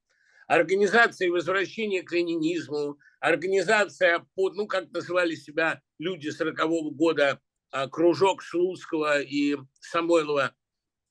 организация 0.48 1.30
возвращения 1.30 2.02
к 2.02 2.10
ленинизму, 2.12 2.98
организация, 3.20 4.26
под, 4.34 4.56
ну, 4.56 4.66
как 4.66 4.90
называли 4.90 5.36
себя 5.36 5.80
люди 5.98 6.28
40-го 6.28 6.90
года, 6.90 7.40
а, 7.70 7.88
кружок 7.88 8.42
Слуцкого 8.42 9.20
и 9.20 9.56
Самойлова, 9.80 10.54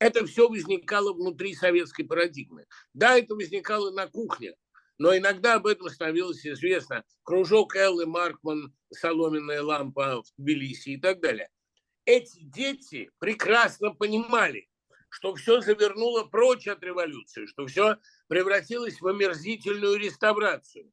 это 0.03 0.25
все 0.25 0.49
возникало 0.49 1.13
внутри 1.13 1.55
советской 1.55 2.03
парадигмы. 2.03 2.65
Да, 2.93 3.17
это 3.17 3.35
возникало 3.35 3.91
на 3.91 4.07
кухне, 4.07 4.53
но 4.97 5.15
иногда 5.15 5.55
об 5.55 5.67
этом 5.67 5.89
становилось 5.89 6.45
известно. 6.45 7.05
Кружок 7.23 7.75
Эллы 7.75 8.05
Маркман, 8.05 8.75
соломенная 8.91 9.63
лампа 9.63 10.21
в 10.21 10.25
Тбилиси 10.37 10.89
и 10.89 10.97
так 10.97 11.21
далее. 11.21 11.49
эти 12.05 12.43
дети 12.43 13.11
прекрасно 13.19 13.93
понимали, 13.93 14.67
что 15.07 15.35
все 15.35 15.61
завернуло 15.61 16.25
прочь 16.25 16.67
от 16.67 16.83
революции, 16.83 17.45
что 17.45 17.65
все 17.65 17.97
превратилось 18.27 18.99
в 18.99 19.07
омерзительную 19.07 19.97
реставрацию. 19.97 20.91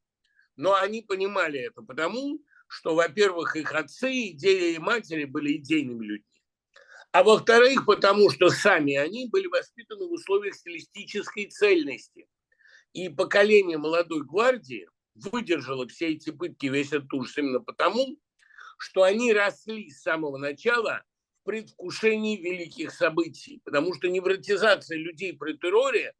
Но 0.54 0.74
они 0.76 1.02
понимали 1.02 1.58
это 1.58 1.82
потому, 1.82 2.38
что, 2.68 2.94
во-первых, 2.94 3.56
их 3.56 3.72
отцы, 3.72 4.28
идеи 4.28 4.74
и 4.74 4.78
матери 4.78 5.24
были 5.24 5.56
идейными 5.56 6.04
людьми. 6.04 6.29
А 7.12 7.24
во-вторых, 7.24 7.86
потому 7.86 8.30
что 8.30 8.50
сами 8.50 8.94
они 8.94 9.28
были 9.28 9.48
воспитаны 9.48 10.06
в 10.06 10.12
условиях 10.12 10.54
стилистической 10.54 11.46
цельности. 11.46 12.28
И 12.92 13.08
поколение 13.08 13.78
молодой 13.78 14.22
гвардии 14.24 14.88
выдержало 15.14 15.88
все 15.88 16.08
эти 16.08 16.30
пытки, 16.30 16.66
весь 16.66 16.92
этот 16.92 17.12
ужас 17.12 17.36
именно 17.36 17.60
потому, 17.60 18.16
что 18.78 19.02
они 19.02 19.32
росли 19.32 19.90
с 19.90 20.02
самого 20.02 20.38
начала 20.38 21.02
в 21.40 21.46
предвкушении 21.46 22.36
великих 22.36 22.92
событий, 22.92 23.60
потому 23.64 23.92
что 23.94 24.08
невротизация 24.08 24.96
людей 24.96 25.36
при 25.36 25.54
терроре 25.54 26.14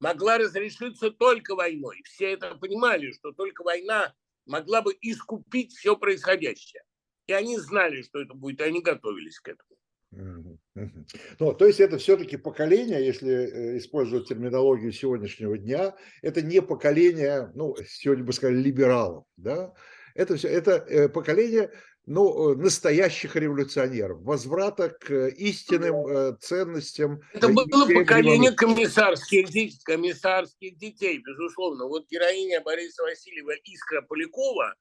могла 0.00 0.36
разрешиться 0.36 1.10
только 1.10 1.54
войной. 1.54 2.02
Все 2.04 2.32
это 2.32 2.54
понимали, 2.56 3.10
что 3.12 3.32
только 3.32 3.62
война 3.62 4.14
могла 4.44 4.82
бы 4.82 4.96
искупить 5.00 5.72
все 5.72 5.96
происходящее. 5.96 6.82
И 7.26 7.32
они 7.32 7.58
знали, 7.58 8.02
что 8.02 8.20
это 8.20 8.34
будет, 8.34 8.60
и 8.60 8.64
они 8.64 8.82
готовились 8.82 9.40
к 9.40 9.48
этому. 9.48 9.76
Ну, 10.12 11.52
то 11.54 11.66
есть 11.66 11.80
это 11.80 11.98
все-таки 11.98 12.36
поколение, 12.36 13.04
если 13.04 13.32
э, 13.32 13.78
использовать 13.78 14.28
терминологию 14.28 14.92
сегодняшнего 14.92 15.58
дня, 15.58 15.94
это 16.22 16.42
не 16.42 16.62
поколение, 16.62 17.50
ну, 17.54 17.76
сегодня 17.86 18.24
бы 18.24 18.32
сказали, 18.32 18.56
либералов, 18.56 19.24
да, 19.36 19.74
это 20.14 20.36
все, 20.36 20.48
это 20.48 20.72
э, 20.88 21.08
поколение, 21.08 21.70
ну, 22.06 22.52
э, 22.52 22.56
настоящих 22.56 23.36
революционеров, 23.36 24.22
возврата 24.22 24.90
к 24.90 25.28
истинным 25.28 26.38
ценностям. 26.40 27.20
Это 27.32 27.48
было 27.48 27.86
поколение 27.86 28.52
комиссарских, 28.52 29.48
детей, 29.48 29.78
комиссарских 29.84 30.78
детей, 30.78 31.18
безусловно. 31.18 31.86
Вот 31.86 32.06
героиня 32.08 32.62
Бориса 32.62 33.02
Васильева 33.02 33.54
Искра 33.64 34.02
Полякова, 34.02 34.74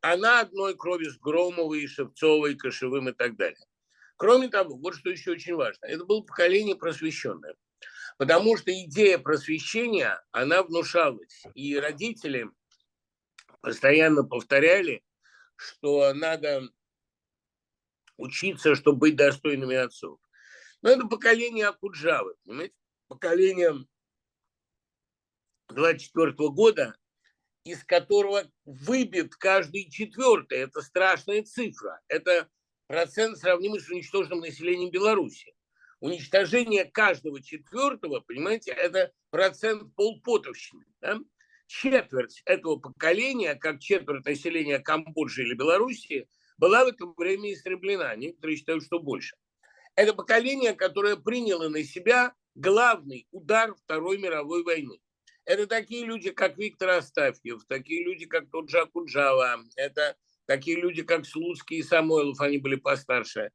она 0.00 0.40
одной 0.40 0.74
крови 0.76 1.04
с 1.04 1.18
Громовой, 1.18 1.86
Шевцовой, 1.86 2.56
Кошевым 2.56 3.10
и 3.10 3.12
так 3.12 3.36
далее. 3.36 3.60
Кроме 4.16 4.48
того, 4.48 4.76
вот 4.76 4.94
что 4.94 5.10
еще 5.10 5.32
очень 5.32 5.54
важно, 5.54 5.86
это 5.86 6.04
было 6.04 6.20
поколение 6.20 6.76
просвещенное. 6.76 7.56
Потому 8.16 8.56
что 8.56 8.72
идея 8.72 9.18
просвещения, 9.18 10.22
она 10.30 10.62
внушалась. 10.62 11.42
И 11.54 11.76
родители 11.76 12.48
постоянно 13.60 14.22
повторяли, 14.22 15.02
что 15.56 16.12
надо 16.14 16.68
учиться, 18.16 18.76
чтобы 18.76 18.98
быть 18.98 19.16
достойными 19.16 19.74
отцов. 19.74 20.20
Но 20.82 20.90
это 20.90 21.06
поколение 21.06 21.66
Акуджавы, 21.66 22.34
понимаете? 22.44 22.74
Поколение 23.08 23.84
24 25.68 26.32
года, 26.50 26.96
из 27.64 27.82
которого 27.84 28.44
выбит 28.64 29.34
каждый 29.34 29.90
четвертый. 29.90 30.58
Это 30.58 30.82
страшная 30.82 31.42
цифра. 31.42 32.00
Это 32.08 32.48
процент 32.86 33.38
сравнимый 33.38 33.80
с 33.80 33.88
уничтоженным 33.88 34.40
населением 34.40 34.90
Беларуси. 34.90 35.54
Уничтожение 36.00 36.84
каждого 36.84 37.42
четвертого, 37.42 38.20
понимаете, 38.20 38.72
это 38.72 39.12
процент 39.30 39.94
полпотовщины. 39.94 40.84
Да? 41.00 41.18
Четверть 41.66 42.42
этого 42.44 42.76
поколения, 42.76 43.54
как 43.54 43.80
четверть 43.80 44.26
населения 44.26 44.78
Камбоджи 44.78 45.42
или 45.42 45.54
Белоруссии, 45.54 46.28
была 46.58 46.84
в 46.84 46.88
это 46.88 47.06
время 47.16 47.52
истреблена. 47.52 48.14
Некоторые 48.16 48.56
считают, 48.56 48.84
что 48.84 48.98
больше. 49.00 49.36
Это 49.94 50.12
поколение, 50.12 50.74
которое 50.74 51.16
приняло 51.16 51.68
на 51.68 51.82
себя 51.84 52.34
главный 52.54 53.26
удар 53.30 53.74
Второй 53.74 54.18
мировой 54.18 54.62
войны. 54.62 55.00
Это 55.44 55.66
такие 55.66 56.04
люди, 56.04 56.30
как 56.30 56.56
Виктор 56.58 56.90
Астафьев, 56.90 57.64
такие 57.66 58.02
люди, 58.04 58.26
как 58.26 58.50
тот 58.50 58.70
же 58.70 58.80
Акуджава, 58.80 59.58
это 59.76 60.16
такие 60.46 60.80
люди, 60.80 61.02
как 61.02 61.26
Слуцкий 61.26 61.78
и 61.78 61.82
Самойлов, 61.82 62.40
они 62.40 62.58
были 62.58 62.76
постарше. 62.76 63.50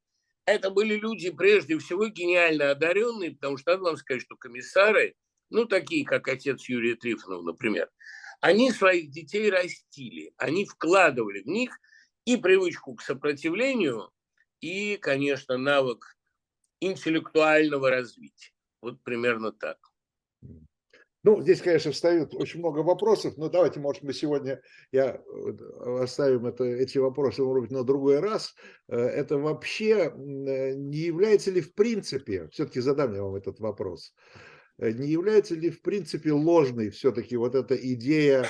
Это 0.46 0.72
были 0.72 0.96
люди, 0.96 1.30
прежде 1.30 1.78
всего, 1.78 2.08
гениально 2.08 2.72
одаренные, 2.72 3.32
потому 3.32 3.58
что 3.58 3.72
надо 3.72 3.84
вам 3.84 3.98
сказать, 3.98 4.24
что 4.24 4.36
комиссары, 4.36 5.16
ну, 5.50 5.66
такие, 5.66 6.06
как 6.06 6.28
отец 6.28 6.68
Юрия 6.68 6.96
Трифонов, 6.96 7.44
например, 7.44 7.90
они 8.42 8.72
своих 8.72 9.12
детей 9.12 9.50
растили, 9.50 10.34
они 10.38 10.66
вкладывали 10.66 11.42
в 11.42 11.48
них 11.48 11.78
и 12.26 12.38
привычку 12.38 12.96
к 12.96 13.02
сопротивлению, 13.02 14.12
и, 14.62 14.98
конечно, 14.98 15.58
навык 15.58 16.18
интеллектуального 16.80 17.90
развития. 17.90 18.52
Вот 18.82 19.04
примерно 19.04 19.52
так. 19.52 19.78
Ну, 21.24 21.42
здесь, 21.42 21.62
конечно, 21.62 21.92
встают 21.92 22.34
очень 22.34 22.60
много 22.60 22.80
вопросов, 22.80 23.36
но 23.36 23.50
давайте, 23.50 23.80
может, 23.82 24.04
мы 24.04 24.14
сегодня 24.14 24.62
я 24.92 25.16
э, 25.16 26.02
оставим 26.02 26.46
это, 26.46 26.64
эти 26.64 26.98
вопросы, 26.98 27.44
может 27.44 27.64
быть, 27.64 27.72
на 27.72 27.84
другой 27.84 28.20
раз. 28.20 28.56
Э, 28.88 28.96
это 28.96 29.38
вообще 29.38 30.14
э, 30.14 30.74
не 30.76 31.00
является 31.00 31.52
ли 31.52 31.60
в 31.60 31.74
принципе, 31.74 32.48
все-таки 32.54 32.80
задам 32.80 33.14
я 33.14 33.24
вам 33.24 33.36
этот 33.36 33.60
вопрос, 33.60 34.14
не 34.78 35.10
является 35.10 35.56
ли 35.56 35.70
в 35.70 35.82
принципе 35.82 36.32
ложной 36.32 36.90
все-таки 36.90 37.36
вот 37.36 37.54
эта 37.54 37.76
идея 37.76 38.46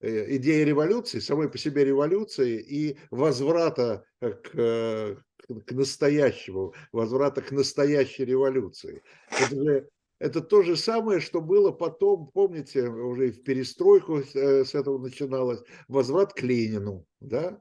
идея 0.00 0.64
революции, 0.66 1.18
самой 1.18 1.48
по 1.48 1.56
себе 1.56 1.84
революции 1.84 2.60
и 2.60 2.98
возврата 3.10 4.04
к, 4.20 4.36
к 4.52 5.72
настоящему, 5.72 6.74
возврата 6.92 7.40
к 7.40 7.50
настоящей 7.52 8.26
революции. 8.26 9.02
Это 9.30 9.56
же 9.56 9.88
это 10.24 10.40
то 10.40 10.62
же 10.62 10.74
самое, 10.74 11.20
что 11.20 11.42
было 11.42 11.70
потом, 11.70 12.30
помните, 12.32 12.88
уже 12.88 13.30
в 13.30 13.42
перестройку 13.42 14.20
э, 14.20 14.64
с 14.64 14.74
этого 14.74 14.96
начиналось, 14.96 15.62
возврат 15.86 16.32
к 16.32 16.40
Ленину, 16.40 17.06
да? 17.20 17.60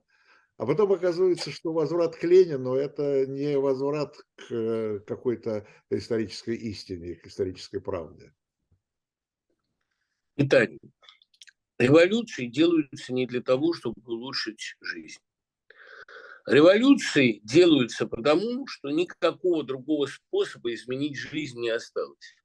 А 0.55 0.65
потом 0.65 0.93
оказывается, 0.93 1.51
что 1.51 1.73
возврат 1.73 2.15
к 2.15 2.23
Ленину– 2.23 2.73
это 2.75 3.25
не 3.27 3.59
возврат 3.59 4.15
к 4.37 4.49
э, 4.49 4.99
какой-то 5.05 5.67
исторической 5.89 6.55
истине, 6.55 7.15
к 7.15 7.27
исторической 7.27 7.81
правде. 7.81 8.33
Итак, 10.37 10.69
революции 11.77 12.45
делаются 12.45 13.11
не 13.11 13.27
для 13.27 13.41
того, 13.41 13.73
чтобы 13.73 14.01
улучшить 14.05 14.77
жизнь. 14.79 15.19
Революции 16.45 17.41
делаются 17.43 18.07
потому, 18.07 18.67
что 18.67 18.89
никакого 18.89 19.63
другого 19.63 20.05
способа 20.05 20.73
изменить 20.73 21.17
жизнь 21.17 21.59
не 21.59 21.69
осталось 21.69 22.37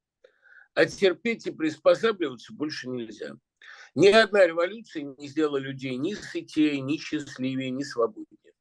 а 0.79 0.85
терпеть 0.85 1.45
и 1.45 1.51
приспосабливаться 1.51 2.53
больше 2.53 2.87
нельзя. 2.87 3.35
Ни 3.95 4.07
одна 4.07 4.47
революция 4.47 5.03
не 5.03 5.27
сделала 5.27 5.57
людей 5.57 5.97
ни 5.97 6.13
сытее, 6.13 6.79
ни 6.79 6.95
счастливее, 6.95 7.69
ни 7.69 7.83
свободнее. 7.83 8.53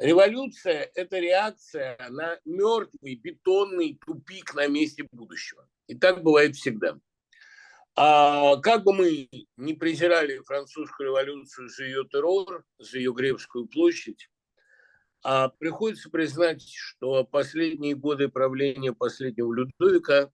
Революция– 0.00 0.90
это 0.94 1.20
реакция 1.20 1.96
на 2.08 2.40
мертвый 2.44 3.14
бетонный 3.14 4.00
тупик 4.04 4.54
на 4.54 4.66
месте 4.66 5.06
будущего. 5.12 5.68
И 5.86 5.94
так 5.94 6.24
бывает 6.24 6.56
всегда. 6.56 6.98
А 7.94 8.56
как 8.56 8.82
бы 8.82 8.92
мы 8.92 9.28
не 9.56 9.74
презирали 9.74 10.38
французскую 10.38 11.10
революцию 11.10 11.68
за 11.68 11.84
ее 11.84 12.08
террор, 12.10 12.64
за 12.78 12.98
ее 12.98 13.12
Гревскую 13.12 13.68
площадь, 13.68 14.28
а 15.22 15.48
приходится 15.48 16.10
признать, 16.10 16.66
что 16.68 17.22
последние 17.22 17.94
годы 17.94 18.28
правления 18.28 18.92
последнего 18.92 19.52
Людовика 19.52 20.32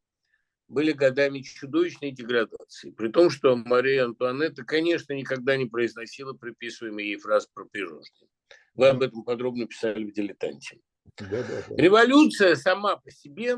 были 0.69 0.93
годами 0.93 1.41
чудовищной 1.41 2.11
деградации. 2.11 2.91
При 2.91 3.09
том, 3.09 3.31
что 3.31 3.57
Мария 3.57 4.05
Антуанетта, 4.05 4.65
конечно, 4.65 5.13
никогда 5.13 5.57
не 5.57 5.67
произносила 5.67 6.33
приписываемые 6.33 7.11
ей 7.11 7.19
фраз 7.19 7.47
про 7.47 7.65
пирожные. 7.65 8.29
Вы 8.75 8.89
об 8.89 9.03
этом 9.03 9.23
подробно 9.23 9.67
писали 9.67 10.05
в 10.05 10.13
«Дилетанте». 10.13 10.81
Да, 11.19 11.27
да, 11.29 11.65
да. 11.69 11.77
Революция 11.77 12.57
сама 12.57 12.97
по 12.97 13.11
себе 13.11 13.57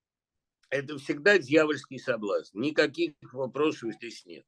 –это 0.70 0.98
всегда 0.98 1.38
дьявольский 1.38 1.98
соблазн. 1.98 2.58
Никаких 2.60 3.12
вопросов 3.32 3.94
здесь 3.94 4.24
нет. 4.24 4.44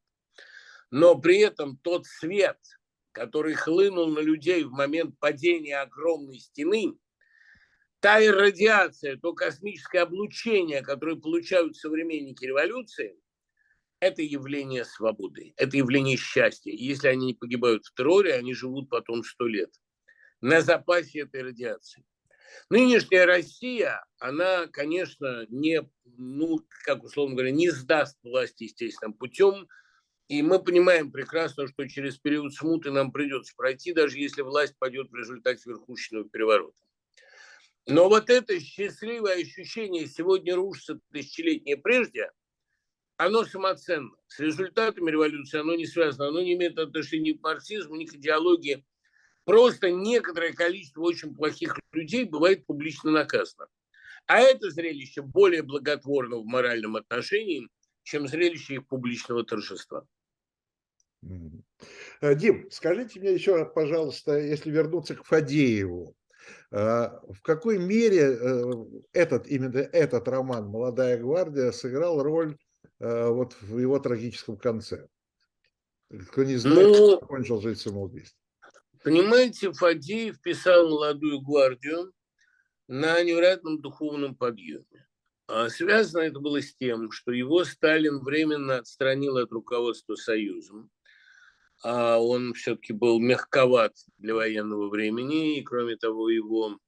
Но 0.91 1.17
при 1.17 1.39
этом 1.39 1.77
тот 1.79 2.07
свет, 2.07 2.59
который 3.13 3.55
хлынул 3.55 4.09
на 4.09 4.21
людей 4.21 4.65
в 4.65 4.71
момент 4.71 5.19
падения 5.19 5.79
огромной 5.79 6.39
стены– 6.39 6.95
та 8.03 8.21
иррадиация, 8.21 9.17
то 9.17 9.33
космическое 9.33 10.01
облучение, 10.01 10.83
которое 10.83 11.15
получают 11.15 11.77
современники 11.77 12.45
революции, 12.45 13.17
это 14.01 14.23
явление 14.23 14.85
свободы, 14.85 15.55
это 15.57 15.77
явление 15.77 16.17
счастья. 16.17 16.73
И 16.73 16.85
если 16.85 17.07
они 17.07 17.27
не 17.27 17.35
погибают 17.35 17.87
в 17.87 17.95
терроре, 17.95 18.35
они 18.35 18.55
живут 18.55 18.91
потом 18.91 19.23
сто 19.23 19.47
лет 19.47 19.71
на 20.41 20.63
запасе 20.63 21.21
этой 21.21 21.43
радиации. 21.43 22.05
Нынешняя 22.71 23.25
Россия, 23.25 24.05
она, 24.19 24.67
конечно, 24.67 25.47
не, 25.49 25.89
ну, 26.05 26.59
как 26.85 27.05
условно 27.05 27.37
говоря, 27.37 27.53
не 27.53 27.71
сдаст 27.71 28.19
власть 28.25 28.61
естественным 28.61 29.15
путем, 29.15 29.69
и 30.27 30.43
мы 30.43 30.61
понимаем 30.61 31.13
прекрасно, 31.13 31.69
что 31.69 31.87
через 31.87 32.19
период 32.19 32.53
смуты 32.53 32.91
нам 32.91 33.13
придется 33.13 33.55
пройти, 33.57 33.93
даже 33.93 34.19
если 34.19 34.43
власть 34.43 34.77
пойдет 34.81 35.09
в 35.11 35.15
результате 35.15 35.71
верхушечного 35.71 36.29
переворота. 36.29 36.83
Но 37.87 38.09
вот 38.09 38.31
это 38.31 38.61
счастливое 38.61 39.43
ощущение 39.43 40.07
сегодня 40.07 40.55
рушится 40.55 41.01
тысячелетнее 41.13 41.77
прежде, 41.77 42.31
оно 43.17 43.45
самоценно. 43.45 44.11
С 44.29 44.39
результатами 44.39 45.11
революции 45.11 45.59
оно 45.59 45.75
не 45.75 45.87
связано, 45.87 46.29
оно 46.29 46.43
не 46.43 46.55
имеет 46.55 46.79
отношения 46.79 47.33
ни 47.33 47.37
к 47.37 47.43
марксизму, 47.43 47.97
ни 47.97 48.05
к 48.05 48.15
идеологии. 48.15 48.85
Просто 49.45 49.91
некоторое 49.91 50.53
количество 50.53 51.03
очень 51.03 51.35
плохих 51.35 51.79
людей 51.93 52.25
бывает 52.25 52.65
публично 52.67 53.11
наказано. 53.11 53.67
А 54.27 54.39
это 54.39 54.71
зрелище 54.71 55.23
более 55.23 55.63
благотворно 55.63 56.37
в 56.37 56.47
моральном 56.47 56.97
отношении, 56.97 57.69
чем 58.05 58.29
зрелище 58.29 58.75
их 58.75 58.87
публичного 58.87 59.45
торжества. 59.45 60.07
Э, 62.21 62.35
Дим, 62.37 62.71
скажите 62.71 63.19
мне 63.21 63.33
еще, 63.33 63.65
пожалуйста, 63.65 64.39
если 64.39 64.71
вернуться 64.71 65.17
к 65.17 65.25
Фадееву, 65.25 66.17
в 66.71 67.41
какой 67.43 67.79
мере 67.79 68.39
э, 68.41 68.73
этот, 69.13 69.47
именно 69.47 69.79
этот 69.79 70.27
роман 70.27 70.69
«Молодая 70.69 71.19
гвардия» 71.19 71.71
сыграл 71.71 72.23
роль 72.23 72.57
э, 72.99 73.29
вот 73.29 73.55
в 73.61 73.79
его 73.79 73.99
трагическом 73.99 74.57
конце? 74.57 75.07
Кто 76.31 76.45
не 76.45 76.57
знает, 76.57 76.97
ну, 76.99 77.21
кончил 77.21 77.61
жизнь 77.61 77.81
самоубийством. 77.81 78.39
Понимаете, 79.03 79.73
Фадеев 79.73 80.41
писал 80.41 80.89
«Молодую 80.89 81.41
гвардию» 81.41 82.13
на 82.89 83.23
невероятном 83.23 83.81
духовном 83.81 84.35
подъеме. 84.35 85.07
А 85.49 85.69
связано 85.69 86.23
это 86.23 86.41
было 86.41 86.63
с 86.63 86.75
тем, 86.75 87.11
что 87.11 87.33
его 87.33 87.65
Сталин 87.65 88.21
временно 88.21 88.79
отстранил 88.79 89.37
от 89.37 89.51
руководства 89.51 90.15
Союзом 90.15 90.91
а 91.83 92.19
он 92.19 92.55
все-таки 92.55 92.93
был 92.93 93.19
мягковат 93.19 93.95
для 94.19 94.35
военного 94.35 94.89
времени, 94.89 95.59
и, 95.59 95.63
кроме 95.63 95.97
того, 95.97 96.31
его 96.31 96.79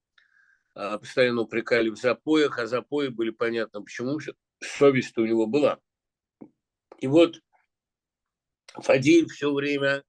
а, 0.74 0.98
постоянно 0.98 1.42
упрекали 1.42 1.88
в 1.88 1.96
запоях, 1.96 2.58
а 2.58 2.66
запои 2.66 3.08
были 3.08 3.30
понятно 3.30 3.82
почему, 3.82 4.20
совесть 4.60 5.18
у 5.18 5.26
него 5.26 5.46
была. 5.46 5.80
И 6.98 7.08
вот 7.08 7.40
Фадеев 8.74 9.30
все 9.30 9.52
время 9.52 10.04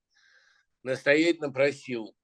настоятельно 0.84 1.52
просил 1.52 2.16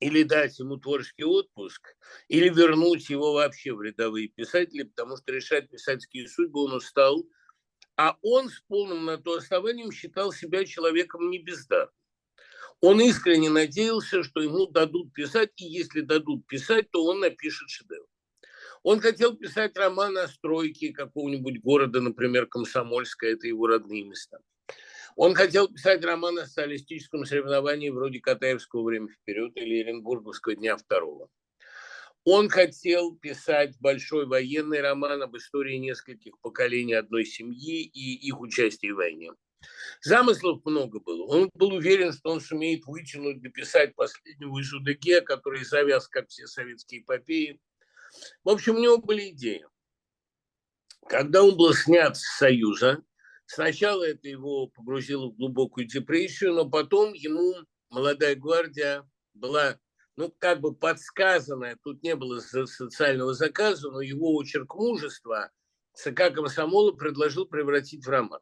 или 0.00 0.22
дать 0.22 0.58
ему 0.58 0.76
творческий 0.78 1.24
отпуск, 1.24 1.94
или 2.28 2.48
вернуть 2.48 3.10
его 3.10 3.34
вообще 3.34 3.74
в 3.74 3.82
рядовые 3.82 4.28
писатели, 4.28 4.84
потому 4.84 5.18
что 5.18 5.30
решать 5.30 5.68
писательские 5.68 6.26
судьбы 6.26 6.64
он 6.64 6.72
устал– 6.72 7.24
а 8.02 8.16
он 8.22 8.48
с 8.48 8.60
полным 8.60 9.04
на 9.04 9.18
то 9.18 9.34
основанием 9.34 9.92
считал 9.92 10.32
себя 10.32 10.64
человеком 10.64 11.28
не 11.28 11.38
бездарным. 11.38 11.92
Он 12.80 12.98
искренне 12.98 13.50
надеялся, 13.50 14.22
что 14.22 14.40
ему 14.40 14.64
дадут 14.64 15.12
писать, 15.12 15.50
и 15.56 15.66
если 15.66 16.00
дадут 16.00 16.46
писать, 16.46 16.90
то 16.90 17.04
он 17.04 17.20
напишет 17.20 17.68
шедевр. 17.68 18.06
Он 18.82 19.00
хотел 19.00 19.36
писать 19.36 19.76
роман 19.76 20.16
о 20.16 20.28
стройке 20.28 20.94
какого-нибудь 20.94 21.60
города, 21.60 22.00
например, 22.00 22.46
Комсомольское, 22.46 23.34
это 23.34 23.46
его 23.46 23.66
родные 23.66 24.04
места. 24.04 24.38
Он 25.14 25.34
хотел 25.34 25.68
писать 25.68 26.02
роман 26.02 26.38
о 26.38 26.46
социалистическом 26.46 27.26
соревновании 27.26 27.90
вроде 27.90 28.20
Катаевского 28.20 28.84
«Время 28.84 29.08
вперед» 29.08 29.52
или 29.56 29.82
Оренбурговского 29.82 30.56
«Дня 30.56 30.78
второго». 30.78 31.28
Он 32.24 32.48
хотел 32.50 33.16
писать 33.16 33.76
большой 33.80 34.26
военный 34.26 34.80
роман 34.80 35.22
об 35.22 35.36
истории 35.36 35.76
нескольких 35.76 36.38
поколений 36.40 36.94
одной 36.94 37.24
семьи 37.24 37.82
и 37.82 38.14
их 38.28 38.40
участии 38.40 38.90
в 38.90 38.96
войне. 38.96 39.32
Замыслов 40.02 40.64
много 40.64 41.00
было. 41.00 41.24
Он 41.24 41.50
был 41.54 41.72
уверен, 41.72 42.12
что 42.12 42.30
он 42.30 42.40
сумеет 42.40 42.84
вытянуть, 42.86 43.42
дописать 43.42 43.94
последнего 43.94 44.58
из 44.58 44.72
УДГ, 44.72 45.24
который 45.24 45.64
завяз, 45.64 46.08
как 46.08 46.28
все 46.28 46.46
советские 46.46 47.02
эпопеи. 47.02 47.60
В 48.44 48.50
общем, 48.50 48.76
у 48.76 48.80
него 48.80 48.98
были 48.98 49.30
идеи. 49.30 49.66
Когда 51.08 51.42
он 51.42 51.56
был 51.56 51.74
снят 51.74 52.16
с 52.16 52.38
Союза, 52.38 53.02
сначала 53.46 54.04
это 54.04 54.28
его 54.28 54.68
погрузило 54.68 55.28
в 55.28 55.36
глубокую 55.36 55.86
депрессию, 55.86 56.54
но 56.54 56.68
потом 56.68 57.12
ему 57.14 57.54
молодая 57.88 58.36
гвардия 58.36 59.08
была 59.34 59.78
ну, 60.20 60.34
как 60.38 60.60
бы 60.60 60.74
подсказанное, 60.74 61.78
тут 61.82 62.02
не 62.02 62.14
было 62.14 62.40
социального 62.40 63.32
заказа, 63.32 63.90
но 63.90 64.02
его 64.02 64.34
очерк 64.34 64.74
мужества 64.74 65.50
ЦК 65.94 66.30
комсомола 66.34 66.92
предложил 66.92 67.46
превратить 67.46 68.04
в 68.04 68.10
роман. 68.10 68.40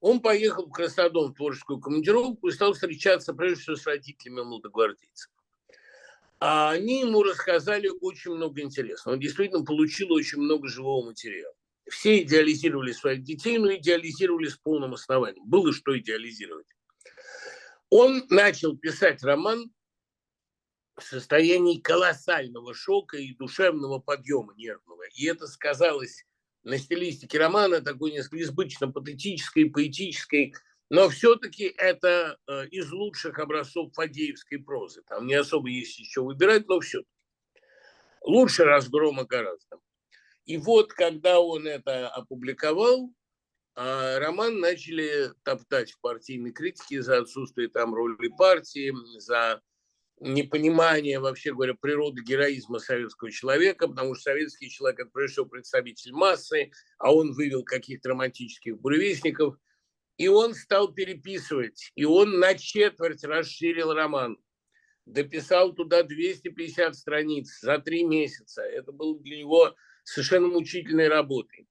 Он 0.00 0.20
поехал 0.20 0.66
в 0.66 0.72
Краснодон 0.72 1.30
в 1.30 1.36
творческую 1.36 1.80
командировку 1.80 2.48
и 2.48 2.52
стал 2.52 2.72
встречаться 2.72 3.32
прежде 3.32 3.62
всего 3.62 3.76
с 3.76 3.86
родителями 3.86 4.42
молодогвардейцев. 4.42 5.30
А 6.40 6.70
они 6.72 7.02
ему 7.02 7.22
рассказали 7.22 7.88
очень 8.00 8.32
много 8.32 8.60
интересного. 8.60 9.14
Он 9.14 9.20
действительно 9.20 9.64
получил 9.64 10.12
очень 10.12 10.40
много 10.40 10.66
живого 10.66 11.06
материала. 11.06 11.54
Все 11.88 12.22
идеализировали 12.22 12.90
своих 12.90 13.22
детей, 13.22 13.56
но 13.58 13.72
идеализировали 13.72 14.48
с 14.48 14.56
полным 14.56 14.94
основанием. 14.94 15.44
Было 15.46 15.72
что 15.72 15.96
идеализировать. 15.96 16.66
Он 17.88 18.24
начал 18.30 18.76
писать 18.76 19.22
роман 19.22 19.70
в 20.98 21.04
состоянии 21.04 21.78
колоссального 21.78 22.74
шока 22.74 23.16
и 23.16 23.34
душевного 23.34 23.98
подъема 23.98 24.54
нервного. 24.56 25.04
И 25.14 25.26
это 25.26 25.46
сказалось 25.46 26.26
на 26.64 26.78
стилистике 26.78 27.38
романа, 27.38 27.80
такой 27.80 28.12
несколько 28.12 28.42
избыточно 28.42 28.90
патетической, 28.90 29.70
поэтической, 29.70 30.54
но 30.90 31.08
все-таки 31.08 31.72
это 31.76 32.38
э, 32.46 32.66
из 32.68 32.90
лучших 32.90 33.38
образцов 33.38 33.92
фадеевской 33.94 34.58
прозы. 34.58 35.02
Там 35.06 35.26
не 35.26 35.34
особо 35.34 35.68
есть 35.68 35.98
еще 35.98 36.22
выбирать, 36.22 36.66
но 36.66 36.80
все. 36.80 37.02
Лучше 38.22 38.64
разгрома 38.64 39.24
гораздо. 39.24 39.78
И 40.46 40.56
вот, 40.56 40.92
когда 40.92 41.40
он 41.40 41.66
это 41.66 42.08
опубликовал, 42.08 43.12
а, 43.74 44.18
роман 44.18 44.58
начали 44.58 45.30
топтать 45.44 45.92
в 45.92 46.00
партийной 46.00 46.52
критике 46.52 47.02
за 47.02 47.18
отсутствие 47.18 47.68
там 47.68 47.94
роли 47.94 48.28
партии, 48.28 48.92
за 49.18 49.60
непонимание, 50.20 51.20
вообще 51.20 51.52
говоря, 51.52 51.74
природы 51.74 52.22
героизма 52.22 52.78
советского 52.78 53.30
человека, 53.30 53.88
потому 53.88 54.14
что 54.14 54.30
советский 54.30 54.70
человек– 54.70 55.00
это 55.00 55.10
прежде 55.10 55.44
представитель 55.44 56.12
массы, 56.12 56.70
а 56.98 57.14
он 57.14 57.32
вывел 57.32 57.64
каких-то 57.64 58.10
романтических 58.10 58.78
буревестников, 58.78 59.56
и 60.16 60.28
он 60.28 60.54
стал 60.54 60.92
переписывать, 60.92 61.92
и 61.94 62.04
он 62.04 62.38
на 62.38 62.54
четверть 62.54 63.22
расширил 63.24 63.92
роман, 63.92 64.36
дописал 65.06 65.72
туда 65.72 66.02
250 66.02 66.94
страниц 66.96 67.60
за 67.60 67.78
три 67.78 68.04
месяца. 68.04 68.62
Это 68.62 68.92
было 68.92 69.18
для 69.20 69.38
него 69.38 69.74
совершенно 70.02 70.48
мучительной 70.48 71.08
работой. 71.08 71.68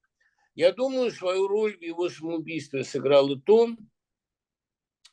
Я 0.55 0.71
думаю, 0.71 1.11
свою 1.11 1.47
роль 1.47 1.77
в 1.77 1.81
его 1.81 2.09
самоубийстве 2.09 2.83
сыграло 2.83 3.39
то, 3.39 3.69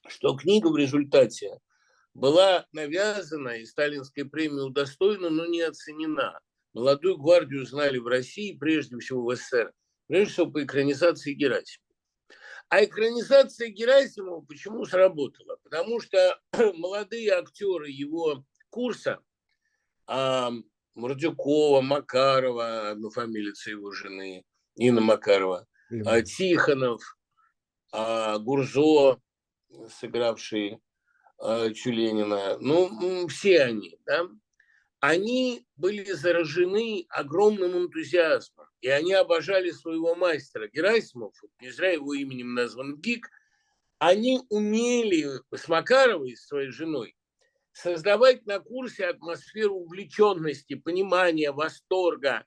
что 0.07 0.37
книга 0.37 0.69
в 0.69 0.77
результате– 0.77 1.59
была 2.15 2.67
навязана 2.73 3.59
и 3.59 3.67
сталинской 3.67 4.25
премии 4.25 4.61
удостоена, 4.61 5.31
но 5.31 5.47
не 5.47 5.61
оценена. 5.63 6.41
Молодую 6.73 7.19
гвардию 7.19 7.67
знали 7.67 7.99
в 7.99 8.07
России, 8.07 8.57
прежде 8.57 8.99
всего 8.99 9.25
в 9.25 9.37
СССР, 9.37 9.73
прежде 10.07 10.33
всего 10.33 10.51
по 10.51 10.65
экранизации 10.65 11.35
Герасимова. 11.35 11.85
А 12.69 12.85
экранизация 12.85 13.69
Герасимова 13.69 14.41
почему 14.43 14.85
сработала? 14.85 15.59
Потому 15.63 16.01
что 16.01 16.41
молодые 16.75 17.33
актеры 17.33 17.91
его 17.91 18.45
курса, 18.71 19.21
а, 20.07 20.51
Мордюкова, 20.95 21.81
Макарова, 21.81 22.91
однофамилица 22.91 23.71
его 23.71 23.93
жены, 23.93 24.45
Нина 24.77 25.01
Макарова, 25.01 25.67
а, 26.07 26.23
Тихонов, 26.23 27.03
а, 27.93 28.39
Гурзо, 28.39 29.21
сыгравший 30.01 30.81
э, 31.43 31.73
Чуленина, 31.73 32.59
ну, 32.59 33.27
все 33.29 33.63
они, 33.63 33.99
да, 34.07 34.29
они 35.01 35.67
были 35.77 36.13
заражены 36.13 37.07
огромным 37.11 37.77
энтузиазмом, 37.77 38.67
и 38.81 38.89
они 38.89 39.13
обожали 39.13 39.71
своего 39.71 40.15
мастера 40.15 40.69
Герасимов, 40.69 41.35
не 41.61 41.71
зря 41.71 41.93
его 41.93 42.15
именем 42.15 42.55
назван 42.55 42.97
ГИК, 43.01 43.29
они 43.99 44.41
умели 44.49 45.27
с 45.55 45.69
Макаровой, 45.69 46.37
с 46.37 46.47
своей 46.47 46.71
женой, 46.71 47.17
создавать 47.73 48.47
на 48.47 48.61
курсе 48.61 49.07
атмосферу 49.07 49.75
увлеченности, 49.75 50.75
понимания, 50.75 51.53
восторга. 51.53 52.47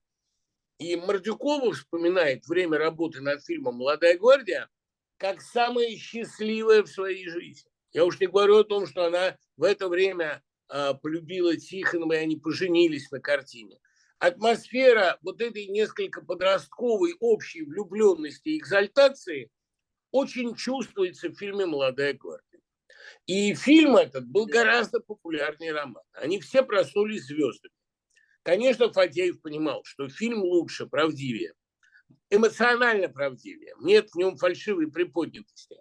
И 0.79 0.95
Мордюкова 0.95 1.73
вспоминает 1.73 2.47
время 2.47 2.77
работы 2.77 3.21
над 3.21 3.43
фильмом 3.43 3.75
«Молодая 3.75 4.17
гвардия» 4.17 4.69
как 5.17 5.41
самое 5.41 5.95
счастливое 5.97 6.83
в 6.83 6.87
своей 6.87 7.27
жизни. 7.27 7.69
Я 7.93 8.05
уж 8.05 8.19
не 8.19 8.27
говорю 8.27 8.57
о 8.57 8.63
том, 8.63 8.85
что 8.85 9.05
она 9.05 9.37
в 9.55 9.63
это 9.63 9.87
время 9.87 10.43
э, 10.69 10.93
полюбила 11.01 11.55
Тихонова, 11.55 12.13
и 12.13 12.17
они 12.17 12.35
поженились 12.37 13.11
на 13.11 13.19
картине. 13.19 13.79
Атмосфера 14.19 15.17
вот 15.21 15.41
этой 15.41 15.67
несколько 15.67 16.21
подростковой 16.21 17.15
общей 17.19 17.63
влюбленности 17.63 18.49
и 18.49 18.57
экзальтации 18.57 19.51
очень 20.11 20.55
чувствуется 20.55 21.29
в 21.29 21.35
фильме 21.35 21.65
«Молодая 21.65 22.13
гвардия». 22.13 22.61
И 23.25 23.53
фильм 23.53 23.95
этот 23.95 24.25
был 24.25 24.45
гораздо 24.45 24.99
популярнее 24.99 25.71
романа. 25.71 26.05
Они 26.13 26.39
все 26.39 26.63
проснулись 26.63 27.25
звездами. 27.25 27.73
Конечно, 28.43 28.91
Фадеев 28.91 29.41
понимал, 29.41 29.83
что 29.83 30.07
фильм 30.07 30.39
лучше, 30.39 30.87
правдивее, 30.87 31.53
эмоционально 32.29 33.09
правдивее. 33.09 33.73
Нет 33.81 34.09
в 34.09 34.15
нем 34.15 34.37
фальшивой 34.37 34.89
приподнятости. 34.89 35.75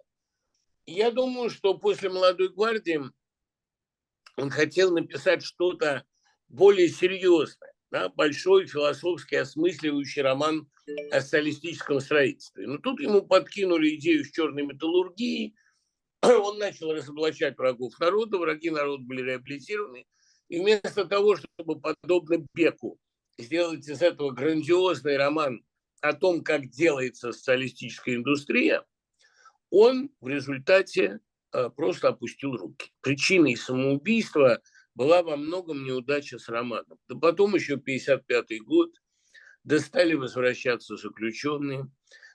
Я 0.87 1.11
думаю, 1.11 1.49
что 1.49 1.77
после 1.77 2.09
«Молодой 2.09 2.47
гвардии» 2.47 3.01
он 4.37 4.49
хотел 4.49 4.93
написать 4.93 5.43
что-то 5.43 6.05
более 6.47 6.87
серьезное, 6.87 7.73
да, 7.91 8.07
большой 8.07 8.67
философски 8.67 9.35
осмысливающий 9.35 10.21
роман 10.21 10.69
о 11.11 11.19
социалистическом 11.19 11.99
строительстве. 11.99 12.67
Но 12.67 12.77
тут 12.77 13.01
ему 13.01 13.21
подкинули 13.21 13.95
идею 13.95 14.23
с 14.23 14.31
черной 14.31 14.63
металлургией, 14.63 15.55
он 16.21 16.57
начал 16.57 16.93
разоблачать 16.93 17.57
врагов 17.57 17.99
народа, 17.99 18.37
враги 18.37 18.69
народа 18.69 19.03
были 19.03 19.23
реабилитированы, 19.23 20.07
и 20.47 20.59
вместо 20.59 21.03
того, 21.03 21.35
чтобы, 21.35 21.81
подобно 21.81 22.45
Беку, 22.53 22.97
сделать 23.37 23.85
из 23.89 24.01
этого 24.01 24.31
грандиозный 24.31 25.17
роман 25.17 25.65
о 25.99 26.13
том, 26.13 26.45
как 26.45 26.69
делается 26.69 27.33
социалистическая 27.33 28.15
индустрия, 28.15 28.85
он 29.69 30.09
в 30.21 30.27
результате 30.27 31.19
э, 31.53 31.69
просто 31.69 32.09
опустил 32.09 32.55
руки. 32.55 32.91
Причиной 33.01 33.55
самоубийства 33.55 34.61
была 34.95 35.23
во 35.23 35.37
многом 35.37 35.83
неудача 35.83 36.39
с 36.39 36.49
романом. 36.49 36.97
Да 37.07 37.15
потом 37.15 37.55
еще 37.55 37.77
55 37.77 38.61
год, 38.63 38.91
да 39.63 39.79
стали 39.79 40.13
возвращаться 40.13 40.95
заключенные, 40.95 41.89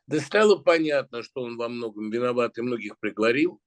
да 0.07 0.21
стало 0.21 0.57
понятно, 0.57 1.23
что 1.23 1.42
он 1.42 1.57
во 1.57 1.68
многом 1.68 2.11
виноват 2.11 2.59
и 2.59 2.62
многих 2.62 2.99
приговорил, 2.99 3.61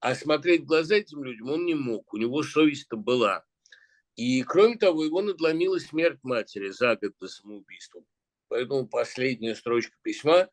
а 0.00 0.14
смотреть 0.14 0.62
в 0.62 0.66
глаза 0.66 0.96
этим 0.96 1.24
людям 1.24 1.50
он 1.50 1.66
не 1.66 1.74
мог, 1.74 2.12
у 2.14 2.16
него 2.16 2.42
совесть-то 2.42 2.96
была. 2.96 3.44
И, 4.14 4.42
кроме 4.42 4.76
того, 4.76 5.04
его 5.04 5.22
надломила 5.22 5.78
смерть 5.78 6.18
матери 6.22 6.70
за 6.70 6.96
год 6.96 7.12
до 7.20 7.28
самоубийства. 7.28 8.02
Поэтому 8.48 8.88
последняя 8.88 9.54
строчка 9.54 9.96
письма 10.02 10.48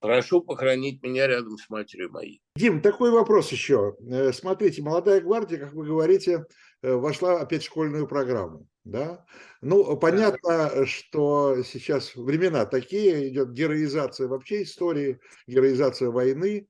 «Прошу 0.00 0.40
похоронить 0.40 1.02
меня 1.02 1.26
рядом 1.26 1.58
с 1.58 1.68
матерью 1.68 2.10
моей». 2.10 2.40
Дим, 2.56 2.80
такой 2.80 3.10
вопрос 3.10 3.50
еще. 3.50 3.96
Э, 4.10 4.32
смотрите, 4.32 4.82
«Молодая 4.82 5.20
гвардия», 5.20 5.58
как 5.58 5.72
вы 5.72 5.86
говорите, 5.86 6.44
э, 6.82 6.92
вошла 6.92 7.40
опять 7.40 7.62
в 7.62 7.66
школьную 7.66 8.06
программу. 8.06 8.68
Да? 8.84 9.26
Ну, 9.60 9.96
понятно, 9.96 10.86
что 10.86 11.62
сейчас 11.62 12.14
времена 12.14 12.64
такие, 12.64 13.28
идет 13.28 13.52
героизация 13.52 14.28
вообще 14.28 14.62
истории, 14.62 15.20
героизация 15.46 16.10
войны. 16.10 16.68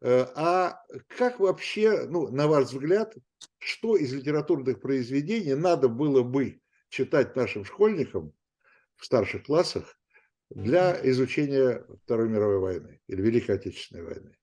Э, 0.00 0.26
а 0.34 0.80
как 1.08 1.40
вообще, 1.40 2.06
ну, 2.06 2.28
на 2.28 2.46
ваш 2.46 2.66
взгляд, 2.66 3.14
что 3.58 3.96
из 3.96 4.12
литературных 4.14 4.80
произведений 4.80 5.54
надо 5.54 5.88
было 5.88 6.22
бы 6.22 6.60
читать 6.88 7.36
нашим 7.36 7.64
школьникам 7.64 8.32
в 8.96 9.04
старших 9.04 9.44
классах 9.44 9.97
для 10.50 10.98
изучения 11.10 11.84
Второй 12.04 12.28
мировой 12.28 12.58
войны 12.58 13.00
или 13.06 13.20
Великой 13.20 13.56
Отечественной 13.56 14.04
войны? 14.04 14.36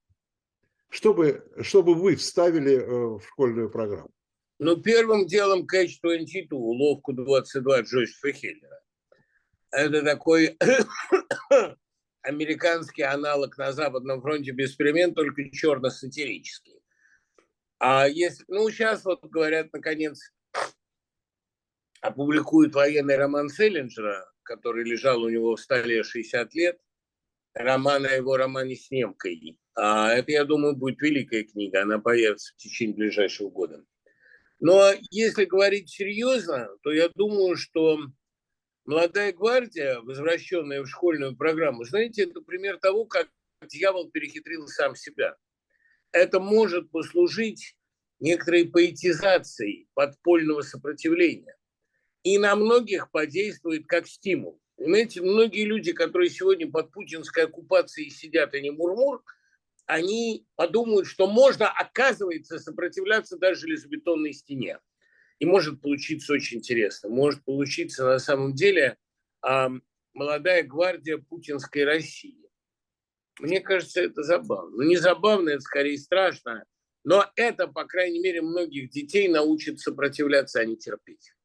Чтобы, 0.89 1.45
чтобы 1.61 1.95
вы 1.95 2.15
вставили 2.15 2.75
э, 2.75 3.17
в 3.17 3.21
школьную 3.27 3.69
программу? 3.69 4.11
Ну, 4.59 4.77
первым 4.77 5.25
делом 5.25 5.67
Catch-22, 5.67 6.47
уловку 6.51 7.11
22 7.11 7.81
Джозефа 7.81 8.31
Хиллера. 8.31 8.81
Это 9.71 10.01
такой 10.03 10.57
американский 12.21 13.01
аналог 13.01 13.57
на 13.57 13.73
Западном 13.73 14.21
фронте 14.21 14.51
без 14.51 14.73
перемен, 14.75 15.13
только 15.13 15.49
черно-сатирический. 15.51 16.79
А 17.79 18.07
если, 18.07 18.45
ну, 18.47 18.69
сейчас 18.69 19.03
вот 19.03 19.25
говорят, 19.25 19.73
наконец, 19.73 20.33
опубликуют 21.99 22.73
военный 22.73 23.17
роман 23.17 23.49
Селлинджера, 23.49 24.31
который 24.45 24.85
лежал 24.85 25.21
у 25.21 25.29
него 25.29 25.55
в 25.55 25.59
столе 25.59 26.03
60 26.03 26.53
лет, 26.55 26.79
роман 27.53 28.05
о 28.05 28.11
его 28.11 28.37
романе 28.37 28.75
с 28.75 28.89
немкой. 28.91 29.57
А 29.75 30.13
это, 30.13 30.31
я 30.31 30.45
думаю, 30.45 30.75
будет 30.75 31.01
великая 31.01 31.43
книга, 31.43 31.81
она 31.81 31.99
появится 31.99 32.53
в 32.53 32.57
течение 32.57 32.95
ближайшего 32.95 33.49
года. 33.49 33.83
Но 34.59 34.93
если 35.11 35.43
говорить 35.43 35.89
серьезно, 35.89 36.69
то 36.81 36.91
я 36.91 37.09
думаю, 37.09 37.57
что 37.57 37.99
молодая 38.85 39.33
гвардия, 39.33 39.99
возвращенная 39.99 40.81
в 40.81 40.87
школьную 40.87 41.35
программу, 41.35 41.83
знаете, 41.83 42.23
это 42.23 42.39
пример 42.39 42.77
того, 42.77 43.05
как 43.05 43.27
дьявол 43.67 44.09
перехитрил 44.11 44.67
сам 44.67 44.95
себя 44.95 45.35
это 46.15 46.39
может 46.39 46.89
послужить 46.91 47.77
некоторой 48.19 48.65
поэтизацией 48.65 49.89
подпольного 49.93 50.61
сопротивления. 50.61 51.55
И 52.25 52.39
на 52.39 52.55
многих 52.55 53.11
подействует 53.11 53.85
как 53.85 54.07
стимул. 54.07 54.59
Понимаете, 54.77 55.21
многие 55.21 55.63
люди, 55.63 55.93
которые 55.93 56.31
сегодня 56.31 56.69
под 56.69 56.91
путинской 56.91 57.43
оккупацией 57.45 58.09
сидят, 58.09 58.55
а 58.55 58.59
не 58.59 58.71
мурмур, 58.71 59.23
они 59.85 60.47
подумают, 60.55 61.05
что 61.05 61.27
можно, 61.27 61.69
оказывается, 61.69 62.57
сопротивляться 62.57 63.37
даже 63.37 63.61
железобетонной 63.61 64.33
стене. 64.33 64.79
И 65.37 65.45
может 65.45 65.81
получиться 65.81 66.33
очень 66.33 66.57
интересно. 66.57 67.09
Может 67.09 67.45
получиться 67.45 68.03
на 68.03 68.17
самом 68.17 68.55
деле 68.55 68.97
э, 69.47 69.67
молодая 70.15 70.63
гвардия 70.63 71.19
путинской 71.19 71.85
России. 71.85 72.49
Мне 73.39 73.59
кажется, 73.61 74.01
это 74.01 74.23
забавно. 74.23 74.77
Ну, 74.77 74.83
не 74.83 74.97
забавно, 74.97 75.49
это 75.49 75.61
скорее 75.61 75.99
страшно. 75.99 76.65
Но 77.03 77.29
это, 77.35 77.67
по 77.67 77.85
крайней 77.85 78.19
мере, 78.19 78.41
многих 78.41 78.89
детей 78.89 79.27
научит 79.27 79.79
сопротивляться, 79.79 80.59
а 80.59 80.65
не 80.65 80.75
терпеть. 80.75 81.35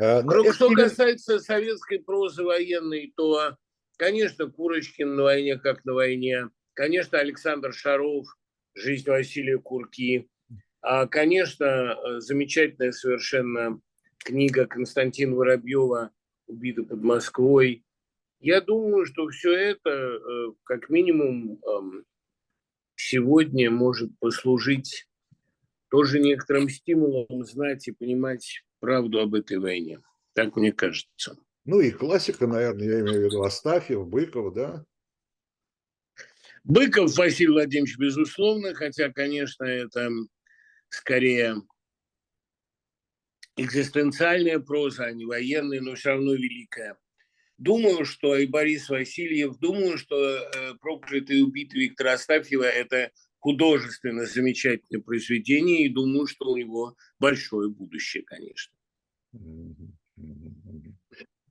А, 0.00 0.22
ну, 0.22 0.52
что 0.52 0.70
касается 0.72 1.38
советской 1.38 1.98
прозы 1.98 2.44
военной, 2.44 3.12
то, 3.16 3.56
конечно, 3.96 4.50
Курочкин 4.50 5.14
на 5.16 5.22
войне 5.22 5.58
как 5.58 5.84
на 5.84 5.94
войне. 5.94 6.50
Конечно, 6.74 7.18
Александр 7.18 7.72
Шаров, 7.72 8.26
«Жизнь 8.74 9.08
Василия 9.08 9.58
Курки». 9.58 10.28
А, 10.82 11.06
конечно, 11.06 12.20
замечательная 12.20 12.92
совершенно 12.92 13.80
книга 14.18 14.66
Константина 14.66 15.34
Воробьева 15.34 16.10
«Убита 16.46 16.82
под 16.82 17.02
Москвой». 17.02 17.84
Я 18.38 18.60
думаю, 18.60 19.06
что 19.06 19.28
все 19.28 19.52
это, 19.52 19.90
э, 19.90 20.52
как 20.64 20.90
минимум, 20.90 21.58
сегодня 22.96 23.70
может 23.70 24.10
послужить 24.18 25.08
тоже 25.90 26.18
некоторым 26.18 26.68
стимулом 26.68 27.44
знать 27.44 27.86
и 27.88 27.92
понимать 27.92 28.64
правду 28.86 29.18
об 29.18 29.34
этой 29.34 29.58
войне. 29.58 30.00
Так 30.32 30.54
мне 30.54 30.72
кажется. 30.72 31.36
Ну 31.64 31.80
и 31.80 31.90
классика, 31.90 32.46
наверное, 32.46 32.86
я 32.86 33.00
имею 33.00 33.22
в 33.22 33.24
виду 33.24 33.42
Астафьев, 33.42 34.06
Быков, 34.06 34.54
да? 34.54 34.84
Быков 36.62 37.16
Василий 37.16 37.50
Владимирович, 37.50 37.98
безусловно, 37.98 38.74
хотя, 38.74 39.10
конечно, 39.10 39.64
это 39.64 40.08
скорее 40.88 41.56
экзистенциальная 43.56 44.60
проза, 44.60 45.06
а 45.06 45.12
не 45.12 45.24
военная, 45.24 45.80
но 45.80 45.96
все 45.96 46.10
равно 46.10 46.34
великая. 46.34 46.96
Думаю, 47.58 48.04
что 48.04 48.36
и 48.36 48.46
Борис 48.46 48.88
Васильев, 48.88 49.58
думаю, 49.58 49.98
что 49.98 50.16
э, 50.16 50.74
«Проклятый 50.80 51.38
и 51.38 51.42
убитый» 51.42 51.80
Виктора 51.80 52.12
Астафьева– 52.12 52.62
это 52.64 53.10
художественно 53.40 54.26
замечательное 54.26 55.02
произведение, 55.02 55.86
и 55.86 55.88
думаю, 55.88 56.28
что 56.28 56.50
у 56.50 56.56
него 56.56 56.96
большое 57.18 57.68
будущее, 57.68 58.22
конечно. 58.22 58.75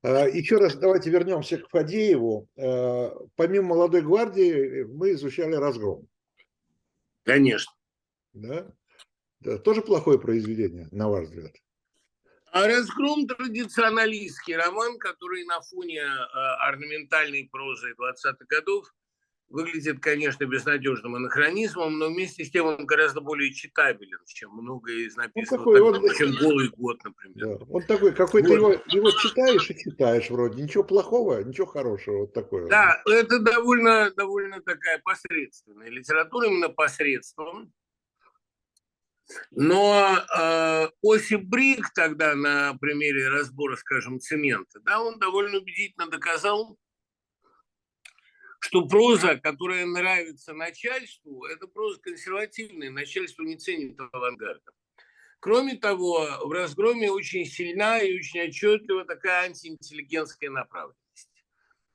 А, 0.02 0.28
еще 0.28 0.58
раз 0.58 0.76
давайте 0.76 1.10
вернемся 1.10 1.58
к 1.58 1.70
Фадееву. 1.70 2.48
А, 2.58 3.12
помимо 3.36 3.70
«Молодой 3.70 4.02
гвардии» 4.02 4.84
мы 4.84 5.14
изучали 5.14 5.56
«Разгром». 5.56 6.08
Конечно. 7.24 7.74
Да? 8.34 8.72
да? 9.40 9.58
Тоже 9.58 9.82
плохое 9.82 10.20
произведение, 10.20 10.88
на 10.92 11.10
ваш 11.10 11.26
взгляд? 11.26 11.54
А 12.52 12.68
«Разгром»– 12.68 13.28
традиционалистский 13.28 14.56
роман, 14.56 15.00
который 15.00 15.44
на 15.46 15.60
фоне 15.62 16.02
э, 16.02 16.06
орнаментальной 16.68 17.50
прозы 17.52 17.94
20-х 18.00 18.46
годов 18.48 18.94
выглядит, 19.50 20.00
конечно, 20.00 20.46
безнадежным 20.46 21.16
анахронизмом, 21.16 21.98
но 21.98 22.08
вместе 22.08 22.44
с 22.44 22.52
тем 22.52 22.66
он 22.66 22.86
гораздо 22.86 23.22
более 23.22 23.54
читабелен, 23.54 24.20
чем 24.26 24.52
многое 24.52 25.06
из 25.06 25.16
написанного, 25.16 25.78
ну, 25.78 25.86
он, 25.86 26.16
чем 26.16 26.34
«Голый 26.36 26.70
год», 26.70 27.04
например. 27.04 27.60
Да, 27.60 27.66
он 27.70 27.84
такой, 27.84 28.14
какой-то 28.14 28.50
вот. 28.50 28.56
его, 28.56 28.72
его 28.88 29.12
читаешь 29.12 29.70
и 29.70 29.78
читаешь 29.78 30.30
вроде, 30.30 30.62
ничего 30.62 30.84
плохого, 30.84 31.44
ничего 31.44 31.68
хорошего, 31.68 32.22
вот 32.22 32.34
такое. 32.34 32.68
Да, 32.68 33.02
это 33.06 33.40
довольно, 33.40 34.12
довольно 34.16 34.62
такая 34.62 35.00
посредственная 35.04 35.90
литература, 35.90 36.48
именно 36.48 36.70
посредством, 36.70 37.72
но 39.52 40.20
э, 40.38 40.88
Осип 41.04 41.44
Брик 41.46 41.92
тогда 41.94 42.36
на 42.36 42.76
примере 42.76 43.30
разбора, 43.30 43.76
скажем, 43.76 44.20
цемента, 44.20 44.80
да, 44.82 45.02
он 45.02 45.20
довольно 45.20 45.58
убедительно 45.60 46.08
доказал, 46.08 46.78
что 48.66 48.88
проза, 48.88 49.38
которая 49.38 49.86
нравится 49.86 50.54
начальству, 50.54 51.46
это 51.46 51.68
проза 51.68 52.00
консервативная, 52.00 52.90
начальство 52.90 53.44
не 53.44 53.58
ценит 53.58 54.00
авангарда. 54.12 54.72
Кроме 55.40 55.76
того, 55.76 56.28
в 56.44 56.52
разгроме 56.52 57.12
очень 57.12 57.46
сильна 57.46 58.00
и 58.00 58.18
очень 58.18 58.40
отчетлива 58.40 59.06
такая 59.06 59.46
антиинтеллигентская 59.46 60.50
направленность. 60.50 61.46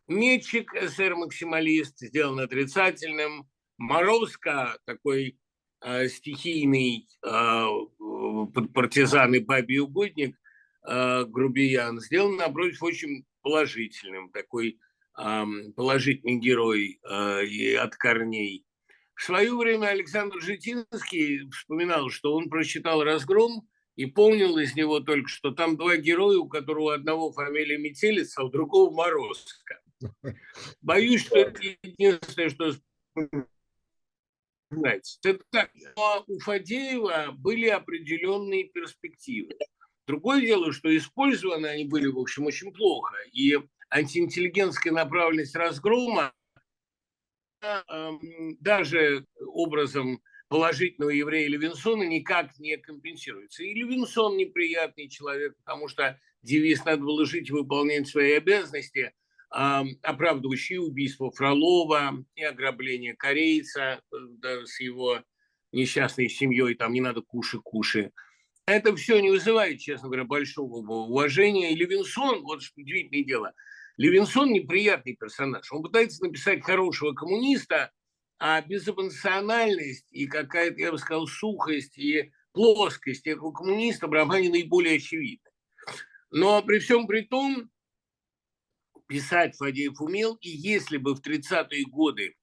Мечик, 0.07 0.73
СССР-максималист, 0.81 1.99
сделан 1.99 2.39
отрицательным. 2.39 3.49
Морозко, 3.77 4.79
такой 4.85 5.41
э, 5.81 6.07
стихийный 6.07 7.09
э, 7.27 7.66
партизан 8.75 9.35
и 9.35 9.41
бабий 9.41 9.81
угодник, 9.81 10.37
э, 10.87 11.25
грубиян, 11.25 11.99
сделан, 11.99 12.37
напротив, 12.37 12.81
очень 12.85 13.25
положительным. 13.43 14.31
Такой 14.31 14.79
положительный 15.14 16.38
герой 16.38 17.00
э, 17.02 17.44
и 17.44 17.74
от 17.74 17.96
корней. 17.96 18.64
В 19.14 19.22
свое 19.22 19.54
время 19.54 19.88
Александр 19.88 20.40
Житинский 20.40 21.50
вспоминал, 21.50 22.08
что 22.08 22.34
он 22.34 22.48
прочитал 22.48 23.04
«Разгром» 23.04 23.68
и 23.96 24.06
помнил 24.06 24.56
из 24.56 24.74
него 24.74 25.00
только, 25.00 25.28
что 25.28 25.50
там 25.50 25.76
два 25.76 25.96
героя, 25.96 26.38
у 26.38 26.48
которого 26.48 26.84
у 26.84 26.88
одного 26.88 27.32
фамилия 27.32 27.76
Метелица, 27.76 28.40
а 28.40 28.44
у 28.44 28.48
другого 28.48 28.90
Морозко. 28.94 29.80
Боюсь, 30.80 31.26
что 31.26 31.36
это 31.36 31.61
единственное, 31.82 32.48
что 32.48 32.72
знаете. 34.70 35.18
Это 35.24 35.44
так. 35.50 35.70
Но 35.96 36.24
у 36.26 36.38
Фадеева 36.38 37.32
были 37.36 37.66
определенные 37.66 38.64
перспективы. 38.64 39.54
Другое 40.06 40.40
дело, 40.40 40.72
что 40.72 40.96
использованы 40.96 41.66
они 41.66 41.84
были, 41.84 42.06
в 42.06 42.18
общем, 42.18 42.46
очень 42.46 42.72
плохо. 42.72 43.14
И 43.32 43.58
антиинтеллигентская 43.91 44.93
направленность 44.93 45.55
разгрома 45.55 46.32
Эм, 47.62 48.57
даже 48.61 49.26
образом 49.38 50.22
положительного 50.49 51.11
еврея 51.11 51.49
Левинсона 51.49 52.05
никак 52.05 52.59
не 52.59 52.76
компенсируется. 52.78 53.62
И 53.62 53.74
Левинсон 53.74 54.36
неприятный 54.36 55.09
человек, 55.09 55.55
потому 55.59 55.86
что 55.88 56.18
девиз 56.43 56.84
«надо 56.84 57.03
было 57.03 57.26
жить 57.26 57.51
и 57.51 57.53
выполнять 57.53 58.09
свои 58.09 58.32
обязанности», 58.32 59.12
эм, 59.55 59.99
оправдывающий 60.03 60.78
убийство 60.78 61.30
Фролова 61.30 62.24
и 62.34 62.43
ограбление 62.43 63.14
корейца 63.14 64.01
э, 64.11 64.16
да, 64.38 64.64
с 64.64 64.80
его 64.80 65.22
несчастной 65.70 66.30
семьей, 66.30 66.74
там 66.74 66.95
не 66.95 67.03
надо 67.03 67.20
куши-куши. 67.20 68.11
Это 68.66 68.97
все 68.97 69.20
не 69.20 69.30
вызывает, 69.30 69.80
честно 69.80 70.09
говоря, 70.09 70.24
большого 70.24 70.78
уважения. 70.78 71.72
И 71.72 71.76
Левинсон, 71.76 72.43
вот 72.43 72.62
удивительное 72.74 73.24
дело– 73.24 73.53
Левинсон 74.01 74.51
неприятный 74.51 75.14
персонаж. 75.14 75.70
Он 75.70 75.82
пытается 75.82 76.24
написать 76.24 76.64
хорошего 76.64 77.12
коммуниста, 77.12 77.92
а 78.38 78.62
безэмоциональность 78.62 80.07
и 80.11 80.26
какая-то, 80.26 80.80
я 80.80 80.90
бы 80.90 80.96
сказал, 80.96 81.26
сухость 81.26 81.98
и 81.98 82.32
плоскость 82.53 83.26
этого 83.26 83.53
коммуниста 83.53 84.07
в 84.07 84.12
романе 84.12 84.48
наиболее 84.48 84.96
очевидна. 84.96 85.51
Но 86.30 86.62
при 86.62 86.78
всем 86.78 87.07
при 87.07 87.26
том, 87.26 87.70
писать 89.07 89.55
Фадеев 89.57 90.01
умел, 90.01 90.38
и 90.40 90.48
если 90.48 90.96
бы 90.96 91.14
в 91.14 91.20
30-е 91.20 91.84
годы 91.84 92.36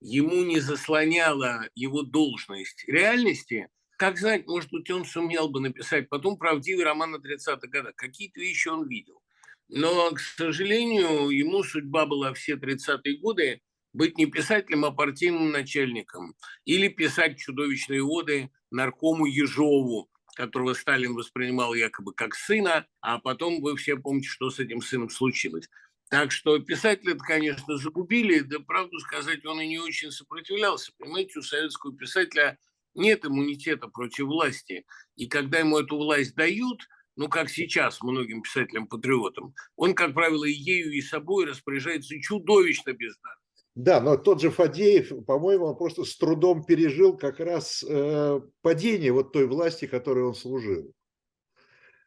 ему 0.00 0.42
не 0.42 0.58
заслоняла 0.58 1.68
его 1.76 2.02
должность 2.02 2.82
реальности, 2.88 3.68
как 3.98 4.18
знать, 4.18 4.48
может 4.48 4.72
быть, 4.72 4.90
он 4.90 5.04
сумел 5.04 5.48
бы 5.48 5.60
написать 5.60 6.08
потом 6.08 6.36
правдивый 6.36 6.84
роман 6.84 7.12
на 7.12 7.18
30-х 7.18 7.68
годах. 7.68 7.94
Какие-то 7.94 8.40
вещи 8.40 8.66
он 8.66 8.88
видел. 8.88 9.22
Но, 9.68 10.10
к 10.12 10.20
сожалению, 10.20 11.28
ему 11.28 11.62
судьба 11.62 12.06
была 12.06 12.32
все 12.32 12.54
30-е 12.54 13.18
годы 13.18 13.60
быть 13.92 14.16
не 14.16 14.26
писателем, 14.26 14.84
а 14.84 14.90
партийным 14.90 15.50
начальником. 15.50 16.34
Или 16.64 16.88
писать 16.88 17.38
чудовищные 17.38 18.02
оды 18.02 18.50
наркому 18.70 19.26
Ежову, 19.26 20.08
которого 20.34 20.72
Сталин 20.72 21.14
воспринимал 21.14 21.74
якобы 21.74 22.14
как 22.14 22.34
сына, 22.34 22.86
а 23.00 23.18
потом 23.18 23.60
вы 23.60 23.76
все 23.76 23.96
помните, 23.96 24.28
что 24.28 24.50
с 24.50 24.58
этим 24.58 24.80
сыном 24.80 25.10
случилось. 25.10 25.68
Так 26.10 26.32
что 26.32 26.58
писателя 26.58 27.12
это, 27.12 27.24
конечно, 27.24 27.76
загубили, 27.76 28.40
да 28.40 28.60
правду 28.60 28.98
сказать, 29.00 29.44
он 29.44 29.60
и 29.60 29.66
не 29.66 29.78
очень 29.78 30.10
сопротивлялся. 30.10 30.92
Понимаете, 30.96 31.40
у 31.40 31.42
советского 31.42 31.94
писателя 31.94 32.58
нет 32.94 33.26
иммунитета 33.26 33.88
против 33.88 34.26
власти. 34.26 34.86
И 35.16 35.26
когда 35.26 35.58
ему 35.58 35.78
эту 35.78 35.98
власть 35.98 36.34
дают– 36.34 36.88
ну, 37.18 37.28
как 37.28 37.50
сейчас 37.50 38.00
многим 38.00 38.42
писателям-патриотам, 38.42 39.52
он, 39.74 39.94
как 39.94 40.14
правило, 40.14 40.44
и 40.44 40.52
ею, 40.52 40.92
и 40.92 41.00
собой 41.00 41.46
распоряжается 41.46 42.14
чудовищно 42.20 42.92
бездарно. 42.92 43.42
Да, 43.74 44.00
но 44.00 44.16
тот 44.16 44.40
же 44.40 44.50
Фадеев, 44.50 45.26
по-моему, 45.26 45.66
он 45.66 45.76
просто 45.76 46.04
с 46.04 46.16
трудом 46.16 46.64
пережил 46.64 47.16
как 47.16 47.40
раз 47.40 47.84
э, 47.88 48.40
падение 48.62 49.10
вот 49.10 49.32
той 49.32 49.46
власти, 49.46 49.88
которой 49.88 50.26
он 50.26 50.34
служил. 50.36 50.94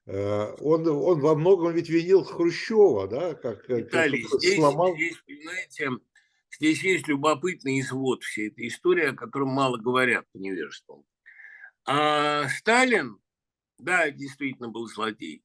Э, 0.05 0.55
он, 0.59 0.87
он 0.87 1.19
во 1.19 1.35
многом 1.35 1.73
ведь 1.73 1.89
винил 1.89 2.23
Хрущева, 2.23 3.09
да, 3.09 3.33
как, 3.35 3.67
Виталий, 3.67 4.23
как 4.23 4.39
здесь, 4.39 4.55
сломал... 4.55 4.95
здесь, 4.95 5.17
понимаете, 5.27 5.89
здесь 6.57 6.83
есть 6.83 7.09
любопытный 7.09 7.81
извод 7.81 8.23
всей 8.23 8.47
этой 8.47 8.69
истории, 8.69 9.07
о 9.07 9.13
котором 9.13 9.49
мало 9.49 9.77
говорят 9.77 10.23
по 10.31 10.37
невежеству. 10.37 11.05
А 11.85 12.47
Сталин 12.47 13.20
да, 13.81 14.09
действительно 14.11 14.69
был 14.69 14.87
злодей. 14.87 15.43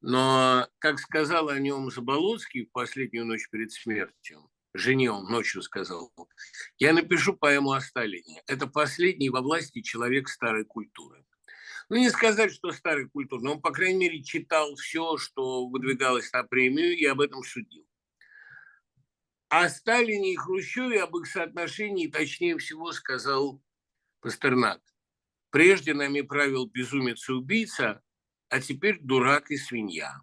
Но, 0.00 0.68
как 0.80 0.98
сказал 0.98 1.48
о 1.48 1.58
нем 1.58 1.90
Заболоцкий 1.90 2.66
в 2.66 2.72
последнюю 2.72 3.24
ночь 3.24 3.48
перед 3.50 3.72
смертью, 3.72 4.50
жене 4.74 5.10
он 5.10 5.24
ночью 5.30 5.62
сказал, 5.62 6.12
я 6.78 6.92
напишу 6.92 7.34
поэму 7.34 7.72
о 7.72 7.80
Сталине. 7.80 8.42
Это 8.46 8.66
последний 8.66 9.30
во 9.30 9.40
власти 9.40 9.80
человек 9.80 10.28
старой 10.28 10.64
культуры. 10.64 11.24
Ну, 11.88 11.96
не 11.96 12.10
сказать, 12.10 12.52
что 12.52 12.72
старой 12.72 13.08
культуры, 13.08 13.42
но 13.42 13.52
он, 13.52 13.60
по 13.60 13.70
крайней 13.70 13.98
мере, 13.98 14.22
читал 14.22 14.74
все, 14.76 15.16
что 15.16 15.66
выдвигалось 15.66 16.32
на 16.32 16.42
премию, 16.42 16.96
и 16.96 17.04
об 17.04 17.20
этом 17.20 17.42
судил. 17.42 17.86
О 19.48 19.68
Сталине 19.68 20.32
и 20.32 20.36
Хрущеве, 20.36 21.02
об 21.02 21.16
их 21.16 21.26
соотношении, 21.26 22.08
точнее 22.08 22.58
всего, 22.58 22.92
сказал 22.92 23.62
Пастернак. 24.20 24.80
Прежде 25.54 25.94
нами 25.94 26.20
правил 26.22 26.66
безумец 26.66 27.28
и 27.28 27.32
убийца, 27.32 28.02
а 28.48 28.60
теперь 28.60 28.98
дурак 29.00 29.52
и 29.52 29.56
свинья. 29.56 30.20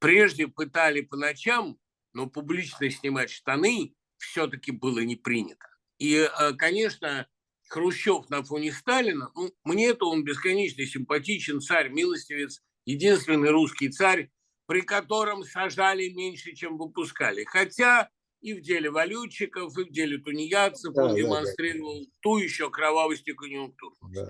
Прежде 0.00 0.48
пытали 0.48 1.02
по 1.02 1.16
ночам, 1.16 1.78
но 2.12 2.28
публично 2.28 2.90
снимать 2.90 3.30
штаны 3.30 3.94
все-таки 4.18 4.72
было 4.72 4.98
не 5.04 5.14
принято. 5.14 5.68
И, 5.98 6.16
э, 6.16 6.52
конечно, 6.54 7.28
Хрущев 7.68 8.28
на 8.28 8.42
фоне 8.42 8.72
Сталина, 8.72 9.30
ну, 9.36 9.54
мне-то 9.62 10.10
он 10.10 10.24
бесконечно 10.24 10.84
симпатичен, 10.84 11.60
царь, 11.60 11.90
милостивец, 11.90 12.60
единственный 12.86 13.50
русский 13.50 13.90
царь, 13.90 14.32
при 14.66 14.80
котором 14.80 15.44
сажали 15.44 16.08
меньше, 16.08 16.56
чем 16.56 16.76
выпускали. 16.76 17.44
Хотя 17.44 18.10
и 18.40 18.52
в 18.52 18.62
деле 18.62 18.90
валютчиков, 18.90 19.78
и 19.78 19.84
в 19.84 19.92
деле 19.92 20.18
тунеядцев 20.18 20.92
да, 20.92 21.04
он 21.04 21.10
да, 21.10 21.16
демонстрировал 21.18 22.04
да. 22.04 22.10
ту 22.20 22.38
еще 22.38 22.68
кровавость 22.68 23.28
и 23.28 23.32
конъюнктуру. 23.32 23.96
Да. 24.12 24.28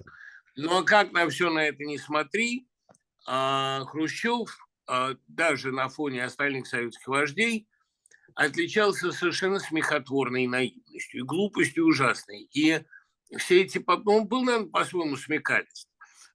Но 0.56 0.82
как 0.84 1.12
на 1.12 1.28
все 1.28 1.50
на 1.50 1.66
это 1.66 1.84
не 1.84 1.98
смотри, 1.98 2.66
а, 3.26 3.84
Хрущев 3.84 4.56
а, 4.86 5.16
даже 5.28 5.70
на 5.70 5.88
фоне 5.88 6.24
остальных 6.24 6.66
советских 6.66 7.06
вождей 7.08 7.68
отличался 8.34 9.12
совершенно 9.12 9.58
смехотворной 9.58 10.46
наивностью, 10.46 11.20
и 11.20 11.24
глупостью 11.24 11.86
ужасной. 11.86 12.48
И 12.52 12.82
все 13.36 13.62
эти... 13.62 13.82
Он 13.86 14.26
был, 14.26 14.42
наверное, 14.42 14.70
по-своему 14.70 15.16
смекалист. 15.16 15.88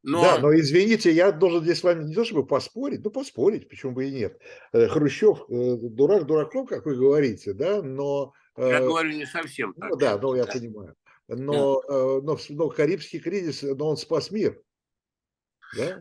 Но... 0.04 0.24
Да, 0.24 0.40
но 0.40 0.54
извините, 0.56 1.12
я 1.12 1.32
должен 1.32 1.64
здесь 1.64 1.80
с 1.80 1.84
вами 1.84 2.04
не 2.04 2.16
то 2.16 2.26
чтобы 2.26 2.46
поспорить, 2.46 3.04
ну 3.04 3.12
поспорить, 3.12 3.70
почему 3.70 3.92
бы 3.92 4.08
и 4.08 4.12
нет. 4.12 4.40
Э, 4.74 4.88
Хрущев 4.88 5.44
э, 5.48 5.78
дурак 5.80 6.26
дураком, 6.26 6.66
как 6.66 6.86
вы 6.86 6.96
говорите, 6.96 7.54
да, 7.54 7.84
но... 7.84 8.34
Э, 8.58 8.68
я 8.68 8.80
говорю 8.80 9.12
не 9.12 9.28
совсем 9.28 9.74
так. 9.76 9.92
Ну, 9.92 9.96
да, 9.98 10.18
ну 10.18 10.34
я 10.34 10.46
да. 10.46 10.54
понимаю 10.54 10.96
но. 11.36 11.82
Э, 11.88 12.22
но, 12.24 12.38
но 12.50 12.70
Карибский 12.70 13.20
кризис, 13.20 13.64
но 13.64 13.90
он 13.90 13.98
спас 13.98 14.32
мир. 14.32 14.62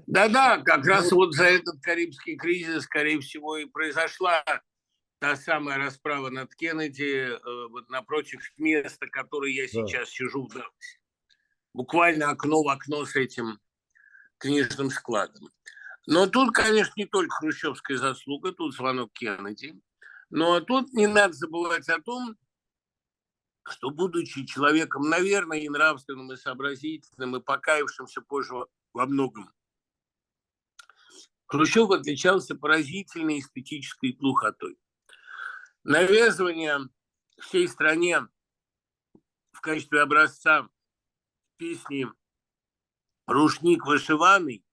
Да-да, 0.06 0.58
как 0.58 0.84
раз 0.84 1.12
вот 1.12 1.34
за 1.34 1.44
этот 1.44 1.80
Карибский 1.80 2.36
кризис, 2.36 2.84
скорее 2.84 3.20
всего, 3.20 3.56
и 3.56 3.66
произошла 3.66 4.42
та 5.20 5.36
самая 5.36 5.78
расправа 5.78 6.30
над 6.30 6.54
Кеннеди 6.54 7.28
э, 7.28 7.68
вот 7.68 7.88
напротив 7.90 8.40
места, 8.56 9.06
которое 9.06 9.52
я 9.52 9.68
сейчас 9.68 10.08
да. 10.08 10.12
сижу 10.12 10.46
в 10.46 10.48
Далласе. 10.48 10.98
Буквально 11.74 12.30
окно 12.30 12.62
в 12.62 12.68
окно 12.68 13.04
с 13.04 13.14
этим 13.14 13.60
книжным 14.38 14.90
складом. 14.90 15.50
Но 16.06 16.26
тут, 16.26 16.52
конечно, 16.52 16.94
не 16.96 17.04
только 17.04 17.36
хрущевская 17.36 17.98
заслуга, 17.98 18.52
тут 18.52 18.74
звонок 18.74 19.12
Кеннеди. 19.12 19.78
Но 20.30 20.60
тут 20.60 20.92
не 20.94 21.06
надо 21.06 21.34
забывать 21.34 21.88
о 21.88 22.00
том, 22.00 22.36
что, 23.70 23.90
будучи 23.90 24.44
человеком, 24.44 25.08
наверное, 25.08 25.58
и 25.58 25.68
нравственным, 25.68 26.32
и 26.32 26.36
сообразительным, 26.36 27.36
и 27.36 27.40
покаявшимся 27.40 28.20
позже 28.20 28.66
во 28.92 29.06
многом, 29.06 29.52
Хрущев 31.46 31.90
отличался 31.90 32.54
поразительной 32.54 33.40
эстетической 33.40 34.12
плохотой. 34.12 34.78
Навязывание 35.82 36.78
всей 37.40 37.66
стране 37.66 38.28
в 39.52 39.60
качестве 39.60 40.02
образца 40.02 40.68
песни 41.56 42.06
рушник 43.26 43.84
вышиванный 43.84 44.64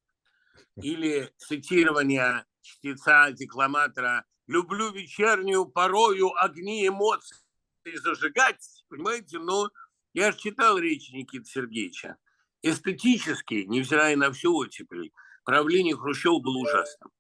или 0.75 1.33
цитирование 1.37 2.45
чтеца-декламатора 2.61 4.25
«люблю 4.45 4.91
вечернюю 4.91 5.65
порою 5.65 6.31
огни 6.35 6.87
эмоций 6.87 7.46
зажигать», 7.95 8.83
понимаете, 8.89 9.39
но 9.39 9.69
я 10.13 10.31
же 10.31 10.37
читал 10.37 10.77
речи 10.77 11.11
Никиты 11.11 11.45
Сергеевича. 11.45 12.17
Эстетически, 12.61 13.65
невзирая 13.67 14.15
на 14.15 14.31
всю 14.31 14.55
оттепель, 14.55 15.11
правление 15.45 15.95
Хрущева 15.95 16.39
было 16.39 16.57
ужасным. 16.57 17.11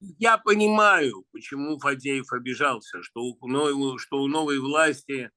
Я 0.00 0.36
понимаю, 0.36 1.24
почему 1.32 1.78
Фадеев 1.78 2.30
обижался, 2.32 3.02
что 3.02 3.22
у, 3.22 3.98
что 3.98 4.18
у 4.18 4.28
новой 4.28 4.58
власти 4.58 5.30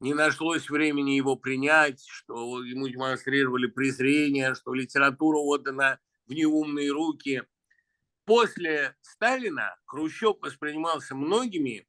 не 0.00 0.14
нашлось 0.14 0.70
времени 0.70 1.12
его 1.12 1.36
принять, 1.36 2.02
что 2.06 2.62
ему 2.62 2.88
демонстрировали 2.88 3.66
презрение, 3.66 4.54
что 4.54 4.74
литература 4.74 5.38
отдана 5.38 5.98
в 6.26 6.32
неумные 6.32 6.90
руки. 6.90 7.42
После 8.24 8.96
Сталина 9.02 9.76
Хрущев 9.84 10.36
воспринимался 10.40 11.14
многими 11.14 11.86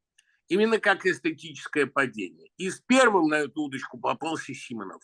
именно 0.47 0.79
как 0.79 1.05
эстетическое 1.05 1.85
падение. 1.85 2.49
И 2.57 2.69
с 2.69 2.79
первым 2.79 3.27
на 3.27 3.39
эту 3.39 3.63
удочку 3.63 3.99
попался 3.99 4.53
Симонов, 4.53 5.01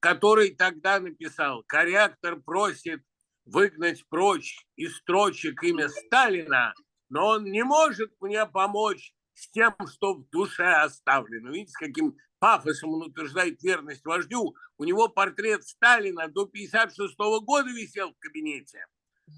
который 0.00 0.54
тогда 0.54 1.00
написал 1.00 1.62
«Корректор 1.66 2.40
просит 2.40 3.02
выгнать 3.44 4.06
прочь 4.08 4.66
из 4.76 4.96
строчек 4.96 5.62
имя 5.62 5.88
Сталина, 5.88 6.74
но 7.08 7.26
он 7.28 7.44
не 7.44 7.64
может 7.64 8.12
мне 8.20 8.46
помочь 8.46 9.12
с 9.34 9.50
тем, 9.50 9.74
что 9.86 10.14
в 10.14 10.28
душе 10.30 10.66
оставлено. 10.66 11.50
Видите, 11.50 11.72
с 11.72 11.76
каким 11.76 12.16
пафосом 12.38 12.90
он 12.90 13.08
утверждает 13.08 13.62
верность 13.62 14.04
вождю. 14.04 14.54
У 14.78 14.84
него 14.84 15.08
портрет 15.08 15.64
Сталина 15.66 16.28
до 16.28 16.46
56 16.46 17.16
года 17.42 17.70
висел 17.70 18.12
в 18.12 18.18
кабинете. 18.18 18.86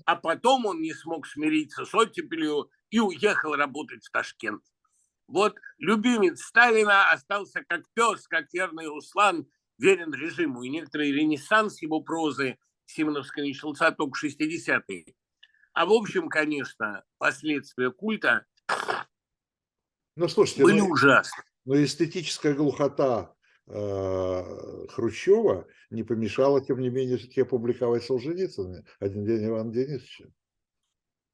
А 0.07 0.17
потом 0.17 0.67
он 0.67 0.81
не 0.81 0.95
смог 0.95 1.27
смириться 1.27 1.85
с 1.85 1.95
оттепелью 1.95 2.71
и 2.91 3.01
уехал 3.01 3.55
работать 3.55 4.05
в 4.05 4.11
Ташкент. 4.11 4.63
Вот 5.27 5.57
любимец 5.79 6.43
Сталина 6.43 7.11
остался 7.11 7.63
как 7.67 7.83
пес, 7.95 8.27
как 8.29 8.53
верный 8.53 8.87
Руслан, 8.87 9.47
верен 9.79 10.13
режиму. 10.13 10.63
И 10.63 10.69
некоторый 10.69 11.13
ренессанс 11.13 11.83
его 11.83 12.01
прозы 12.01 12.59
Симоновского 12.87 13.45
начался 13.45 13.91
только 13.93 14.27
60-е. 14.27 15.15
А 15.75 15.87
в 15.87 15.93
общем, 15.93 16.29
конечно, 16.29 17.03
последствия 17.19 17.91
культа 17.91 18.47
ну, 20.17 20.29
слушайте, 20.29 20.63
были 20.63 20.81
ну, 20.81 20.91
ужасны. 20.91 21.43
Но 21.65 21.83
эстетическая 21.83 22.55
глухота 22.55 23.35
э, 23.67 24.87
Хрущева 24.91 25.67
не 25.91 26.03
помешала, 26.03 26.61
тем 26.61 26.81
не 26.81 26.91
менее, 26.91 27.17
все-таки 27.17 27.43
опубликовать 27.43 28.05
Солженицына 28.05 28.85
«Один 28.99 29.25
день 29.25 29.47
Ивана 29.47 29.73
Денисовича». 29.73 30.25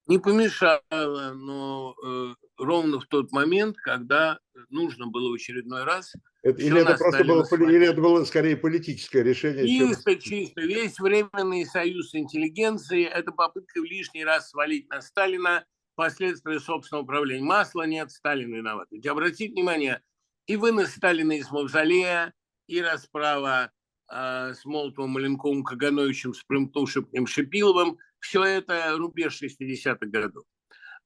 Не 0.07 0.19
помешало, 0.19 1.33
но 1.35 1.95
э, 2.07 2.35
ровно 2.59 3.01
в 3.01 3.07
тот 3.07 3.33
момент, 3.33 3.77
когда 3.79 4.39
нужно 4.69 5.07
было 5.07 5.31
в 5.31 5.35
очередной 5.35 5.85
раз. 5.85 6.13
Это, 6.43 6.61
или 6.61 6.81
это 6.81 6.97
просто 6.97 7.25
было, 7.25 7.71
или 7.71 7.87
это 7.87 8.01
было 8.01 8.25
скорее 8.25 8.57
политическое 8.57 9.23
решение? 9.23 9.67
Чисто, 9.67 10.17
чем... 10.17 10.21
чисто. 10.21 10.61
Весь 10.63 10.99
временный 10.99 11.65
союз 11.65 12.15
интеллигенции– 12.15 13.05
это 13.07 13.33
попытка 13.33 13.81
в 13.81 13.85
лишний 13.85 14.25
раз 14.25 14.51
свалить 14.51 14.89
на 14.91 15.01
Сталина 15.01 15.65
последствия 15.95 16.61
собственного 16.61 17.05
управления. 17.05 17.45
Масла 17.45 17.87
нет, 17.87 18.11
Сталин 18.11 18.53
виноват. 18.53 18.89
Ведь 18.91 19.07
обратите 19.07 19.53
внимание, 19.53 20.03
и 20.47 20.57
вынос 20.57 20.91
Сталина 20.91 21.33
из 21.33 21.51
мавзолея, 21.51 22.35
и 22.67 22.81
расправа 22.81 23.73
э, 24.13 24.55
с 24.55 24.65
Молотовым, 24.65 25.11
Маленковым, 25.11 25.65
Кагановичем, 25.65 26.35
с 26.35 26.43
Примтушевым, 26.45 27.27
Шипиловым– 27.27 27.99
все 28.21 28.43
это 28.45 28.97
рубеж 28.97 29.41
60-х 29.43 30.07
годов. 30.07 30.45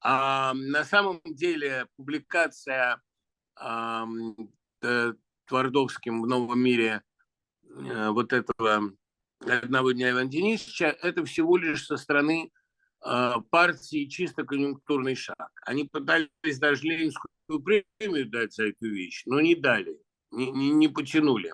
А 0.02 0.52
на 0.54 0.84
самом 0.84 1.20
деле 1.24 1.86
публикация 1.96 3.00
а, 3.54 4.06
Твардовским 5.46 6.22
в 6.22 6.26
«Новом 6.26 6.60
мире» 6.60 7.02
э, 7.68 8.08
вот 8.10 8.32
этого 8.32 8.92
одного 9.40 9.92
дня 9.92 10.10
Ивана 10.10 10.30
Денисовича, 10.30 10.96
это 11.02 11.24
всего 11.24 11.56
лишь 11.56 11.86
со 11.86 11.96
стороны 11.96 12.50
э, 13.04 13.32
партии 13.50 14.08
чисто 14.08 14.44
конъюнктурный 14.44 15.14
шаг. 15.14 15.50
Они 15.66 15.84
пытались 15.84 16.58
даже 16.58 16.84
Ленинскую 16.84 17.62
премию 17.62 18.30
дать 18.30 18.54
за 18.54 18.68
эту 18.68 18.86
вещь, 18.86 19.24
но 19.26 19.40
не 19.40 19.54
дали, 19.54 19.98
не, 20.30 20.50
не, 20.50 20.70
не 20.70 20.88
потянули. 20.88 21.52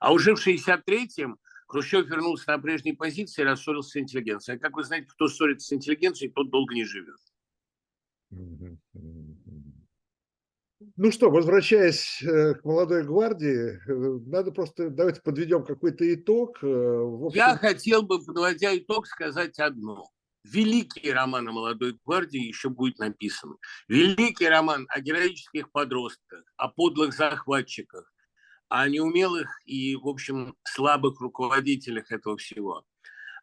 А 0.00 0.12
уже 0.12 0.34
в 0.34 0.46
63-м 0.46 1.38
Хрущев 1.68 2.06
вернулся 2.06 2.52
на 2.52 2.58
прежние 2.58 2.96
позиции 2.96 3.42
и 3.42 3.44
рассорился 3.44 3.90
с 3.90 3.96
интеллигенцией. 3.96 4.56
А 4.56 4.60
как 4.60 4.76
вы 4.76 4.84
знаете, 4.84 5.08
кто 5.08 5.28
ссорится 5.28 5.66
с 5.66 5.72
интеллигенцией, 5.72 6.32
тот 6.32 6.50
долго 6.50 6.74
не 6.74 6.84
живет. 6.84 7.18
Ну 10.96 11.10
что, 11.10 11.30
возвращаясь 11.30 12.22
э, 12.22 12.54
к 12.54 12.64
молодой 12.64 13.02
гвардии, 13.04 13.78
э, 13.78 14.20
надо 14.26 14.52
просто, 14.52 14.90
давайте 14.90 15.22
подведем 15.22 15.64
какой-то 15.64 16.12
итог. 16.12 16.62
Э, 16.62 16.66
общем... 16.66 17.36
Я 17.36 17.56
хотел 17.56 18.02
бы, 18.02 18.22
подводя 18.22 18.76
итог, 18.76 19.06
сказать 19.06 19.58
одно. 19.58 20.10
Великий 20.44 21.10
роман 21.10 21.48
о 21.48 21.52
молодой 21.52 21.98
гвардии 22.04 22.46
еще 22.46 22.68
будет 22.68 22.98
написан. 22.98 23.56
Великий 23.88 24.48
роман 24.48 24.86
о 24.90 25.00
героических 25.00 25.72
подростках, 25.72 26.44
о 26.56 26.68
подлых 26.68 27.14
захватчиках, 27.14 28.12
о 28.68 28.88
неумелых 28.88 29.48
и, 29.64 29.96
в 29.96 30.06
общем, 30.06 30.54
слабых 30.62 31.20
руководителях 31.20 32.12
этого 32.12 32.36
всего, 32.36 32.84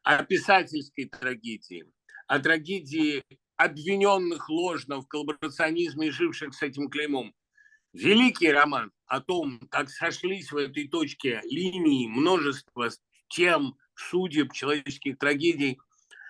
о 0.04 0.24
писательской 0.24 1.06
трагедии, 1.06 1.92
о 2.28 2.40
трагедии 2.40 3.24
обвиненных 3.58 4.49
ложно 4.49 5.01
в 5.01 5.08
коллаборационизме 5.08 6.08
и 6.08 6.12
живших 6.12 6.54
с 6.54 6.62
этим 6.62 6.89
клеймом. 6.89 7.34
Великий 7.93 8.51
роман 8.51 8.91
о 9.06 9.22
том, 9.22 9.60
как 9.70 9.89
сошлись 9.89 10.51
в 10.51 10.58
этой 10.58 10.88
точке 10.88 11.41
линии 11.43 12.08
множество 12.08 12.89
тем, 13.30 13.76
судеб, 13.95 14.51
человеческих 14.54 15.18
трагедий, 15.20 15.80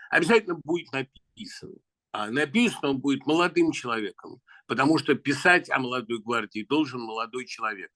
обязательно 0.09 0.59
будет 0.63 0.91
написан. 0.91 1.76
А 2.11 2.30
написан 2.30 2.80
он 2.84 2.97
будет 2.99 3.26
молодым 3.26 3.71
человеком, 3.71 4.41
потому 4.67 4.97
что 4.97 5.15
писать 5.15 5.69
о 5.69 5.80
молодой 5.80 6.19
гвардии 6.19 6.65
должен 6.67 7.01
молодой 7.01 7.45
человек. 7.45 7.89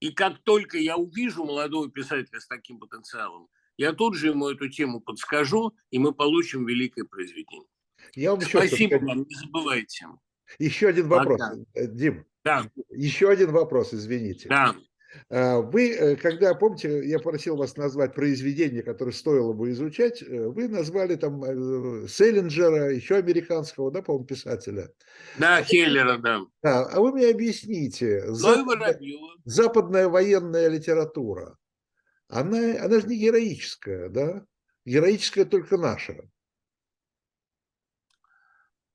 И 0.00 0.10
как 0.10 0.42
только 0.42 0.76
я 0.76 0.96
увижу 0.96 1.44
молодого 1.44 1.90
писателя 1.90 2.40
с 2.40 2.46
таким 2.46 2.78
потенциалом, 2.78 3.48
я 3.76 3.92
тут 3.92 4.16
же 4.16 4.28
ему 4.28 4.48
эту 4.48 4.68
тему 4.68 5.00
подскажу, 5.00 5.74
и 5.90 5.98
мы 5.98 6.12
получим 6.12 6.66
великое 6.66 7.04
произведение. 7.04 7.68
Я 8.14 8.32
вам 8.32 8.40
еще 8.40 8.58
Спасибо 8.58 8.96
вам, 8.96 9.18
не 9.28 9.34
забывайте. 9.34 10.06
Еще 10.58 10.88
один 10.88 11.08
вопрос, 11.08 11.40
Пока. 11.40 11.56
Э, 11.74 11.86
Дим. 11.86 12.24
Да. 12.44 12.70
Еще 12.90 13.30
один 13.30 13.50
вопрос, 13.52 13.94
извините. 13.94 14.48
Да. 14.48 14.74
А, 15.30 15.60
вы, 15.60 15.92
э, 15.92 16.16
когда, 16.16 16.54
помните, 16.54 17.06
я 17.06 17.18
просил 17.18 17.56
вас 17.56 17.76
назвать 17.76 18.14
произведение, 18.14 18.82
которое 18.82 19.12
стоило 19.12 19.52
бы 19.52 19.70
изучать, 19.70 20.22
э, 20.22 20.48
вы 20.48 20.68
назвали 20.68 21.16
там 21.16 21.42
Селлинджера, 22.08 22.92
еще 22.92 23.16
американского, 23.16 23.90
да, 23.90 24.02
по-моему, 24.02 24.26
писателя. 24.26 24.90
Да, 25.38 25.62
Хеллера, 25.62 26.18
да. 26.18 26.40
да. 26.62 26.84
А 26.86 27.00
вы 27.00 27.12
мне 27.12 27.28
объясните, 27.28 28.24
западная, 28.32 28.98
западная 29.44 30.08
военная 30.08 30.68
литература, 30.68 31.56
она, 32.28 32.82
она 32.82 33.00
же 33.00 33.06
не 33.06 33.16
героическая, 33.16 34.08
да? 34.08 34.44
Героическая 34.84 35.44
только 35.44 35.76
наша. 35.78 36.28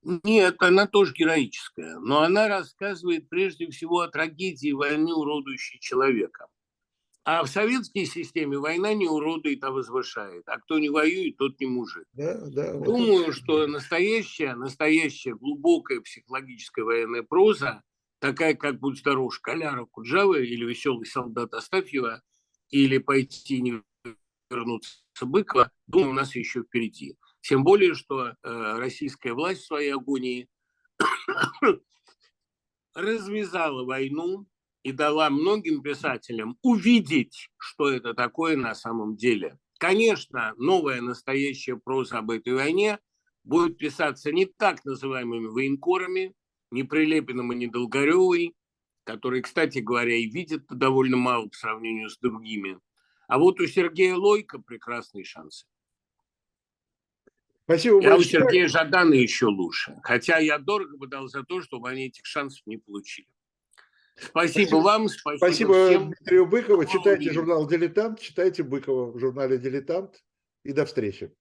Нет, 0.03 0.55
она 0.59 0.87
тоже 0.87 1.13
героическая, 1.13 1.99
но 1.99 2.21
она 2.21 2.47
рассказывает 2.47 3.27
прежде 3.27 3.69
всего 3.69 3.99
о 3.99 4.07
трагедии 4.07 4.71
войны, 4.71 5.13
уродующей 5.13 5.79
человека. 5.79 6.47
А 7.25 7.43
в 7.43 7.47
советской 7.47 8.05
системе 8.05 8.57
война 8.57 8.93
не 8.93 9.07
уродует, 9.07 9.63
а 9.63 9.71
возвышает. 9.71 10.47
А 10.47 10.57
кто 10.57 10.79
не 10.79 10.89
воюет, 10.89 11.37
тот 11.37 11.59
не 11.59 11.67
мужик. 11.67 12.05
Да, 12.13 12.39
да, 12.49 12.73
вот 12.73 12.85
Думаю, 12.85 13.23
это... 13.25 13.33
что 13.33 13.67
настоящая, 13.67 14.55
настоящая 14.55 15.35
глубокая 15.35 16.01
психологическая 16.01 16.85
военная 16.85 17.23
проза, 17.23 17.83
такая 18.19 18.55
как 18.55 18.79
«Будь 18.79 18.97
здоров, 18.97 19.35
школяра 19.35 19.85
Куджавы» 19.85 20.45
или 20.47 20.65
«Веселый 20.65 21.05
солдат 21.05 21.53
Астафьева», 21.53 22.23
или 22.69 22.97
«Пойти 22.97 23.61
не 23.61 23.83
вернуться 24.49 25.03
Быкова», 25.21 25.71
думаю, 25.87 26.11
у 26.11 26.13
нас 26.13 26.35
еще 26.35 26.63
впереди. 26.63 27.15
Тем 27.41 27.63
более, 27.63 27.93
что 27.95 28.27
э, 28.27 28.33
российская 28.43 29.33
власть 29.33 29.61
в 29.61 29.67
своей 29.67 29.93
агонии 29.93 30.49
развязала 32.93 33.85
войну 33.85 34.45
и 34.83 34.91
дала 34.91 35.29
многим 35.29 35.81
писателям 35.81 36.57
увидеть, 36.61 37.49
что 37.57 37.89
это 37.89 38.13
такое 38.13 38.55
на 38.57 38.75
самом 38.75 39.15
деле. 39.15 39.57
Конечно, 39.77 40.53
новая 40.57 41.01
настоящая 41.01 41.77
проза 41.77 42.19
об 42.19 42.31
этой 42.31 42.53
войне 42.53 42.99
будет 43.43 43.77
писаться 43.77 44.31
не 44.31 44.45
так 44.45 44.83
называемыми 44.85 45.47
военкорами, 45.47 46.35
не 46.71 46.83
Прилепиным 46.83 47.51
и 47.53 47.55
не 47.55 47.67
Долгаревой, 47.67 48.55
которые, 49.05 49.41
кстати 49.41 49.79
говоря, 49.79 50.15
и 50.15 50.29
видят 50.29 50.65
довольно 50.69 51.17
мало 51.17 51.47
по 51.47 51.55
сравнению 51.55 52.09
с 52.09 52.17
другими. 52.19 52.79
А 53.27 53.39
вот 53.39 53.59
у 53.59 53.67
Сергея 53.67 54.15
Лойка 54.15 54.59
прекрасные 54.59 55.23
шансы. 55.23 55.65
Спасибо 57.69 58.01
Я 58.01 58.13
у 58.13 58.17
большое. 58.17 58.41
Сергея 58.41 58.67
Жадана 58.67 59.13
еще 59.13 59.45
лучше. 59.45 59.95
Хотя 60.01 60.39
я 60.39 60.57
дорого 60.57 60.97
бы 60.97 61.05
дал 61.05 61.27
за 61.27 61.43
то, 61.43 61.61
чтобы 61.61 61.87
они 61.87 62.07
этих 62.07 62.25
шансов 62.25 62.65
не 62.65 62.77
получили. 62.77 63.27
Спасибо, 64.15 64.69
Спасибо. 64.69 64.75
вам, 64.77 65.07
спасибо, 65.07 65.37
Спасибо 65.37 65.87
всем. 65.87 66.05
Дмитрию 66.07 66.45
Быкову. 66.47 66.85
Читайте 66.85 67.31
журнал 67.31 67.67
«Дилетант», 67.67 68.19
читайте 68.19 68.63
Быкова 68.63 69.11
в 69.11 69.19
журнале 69.19 69.59
«Дилетант». 69.59 70.23
И 70.63 70.73
до 70.73 70.87
встречи. 70.87 71.31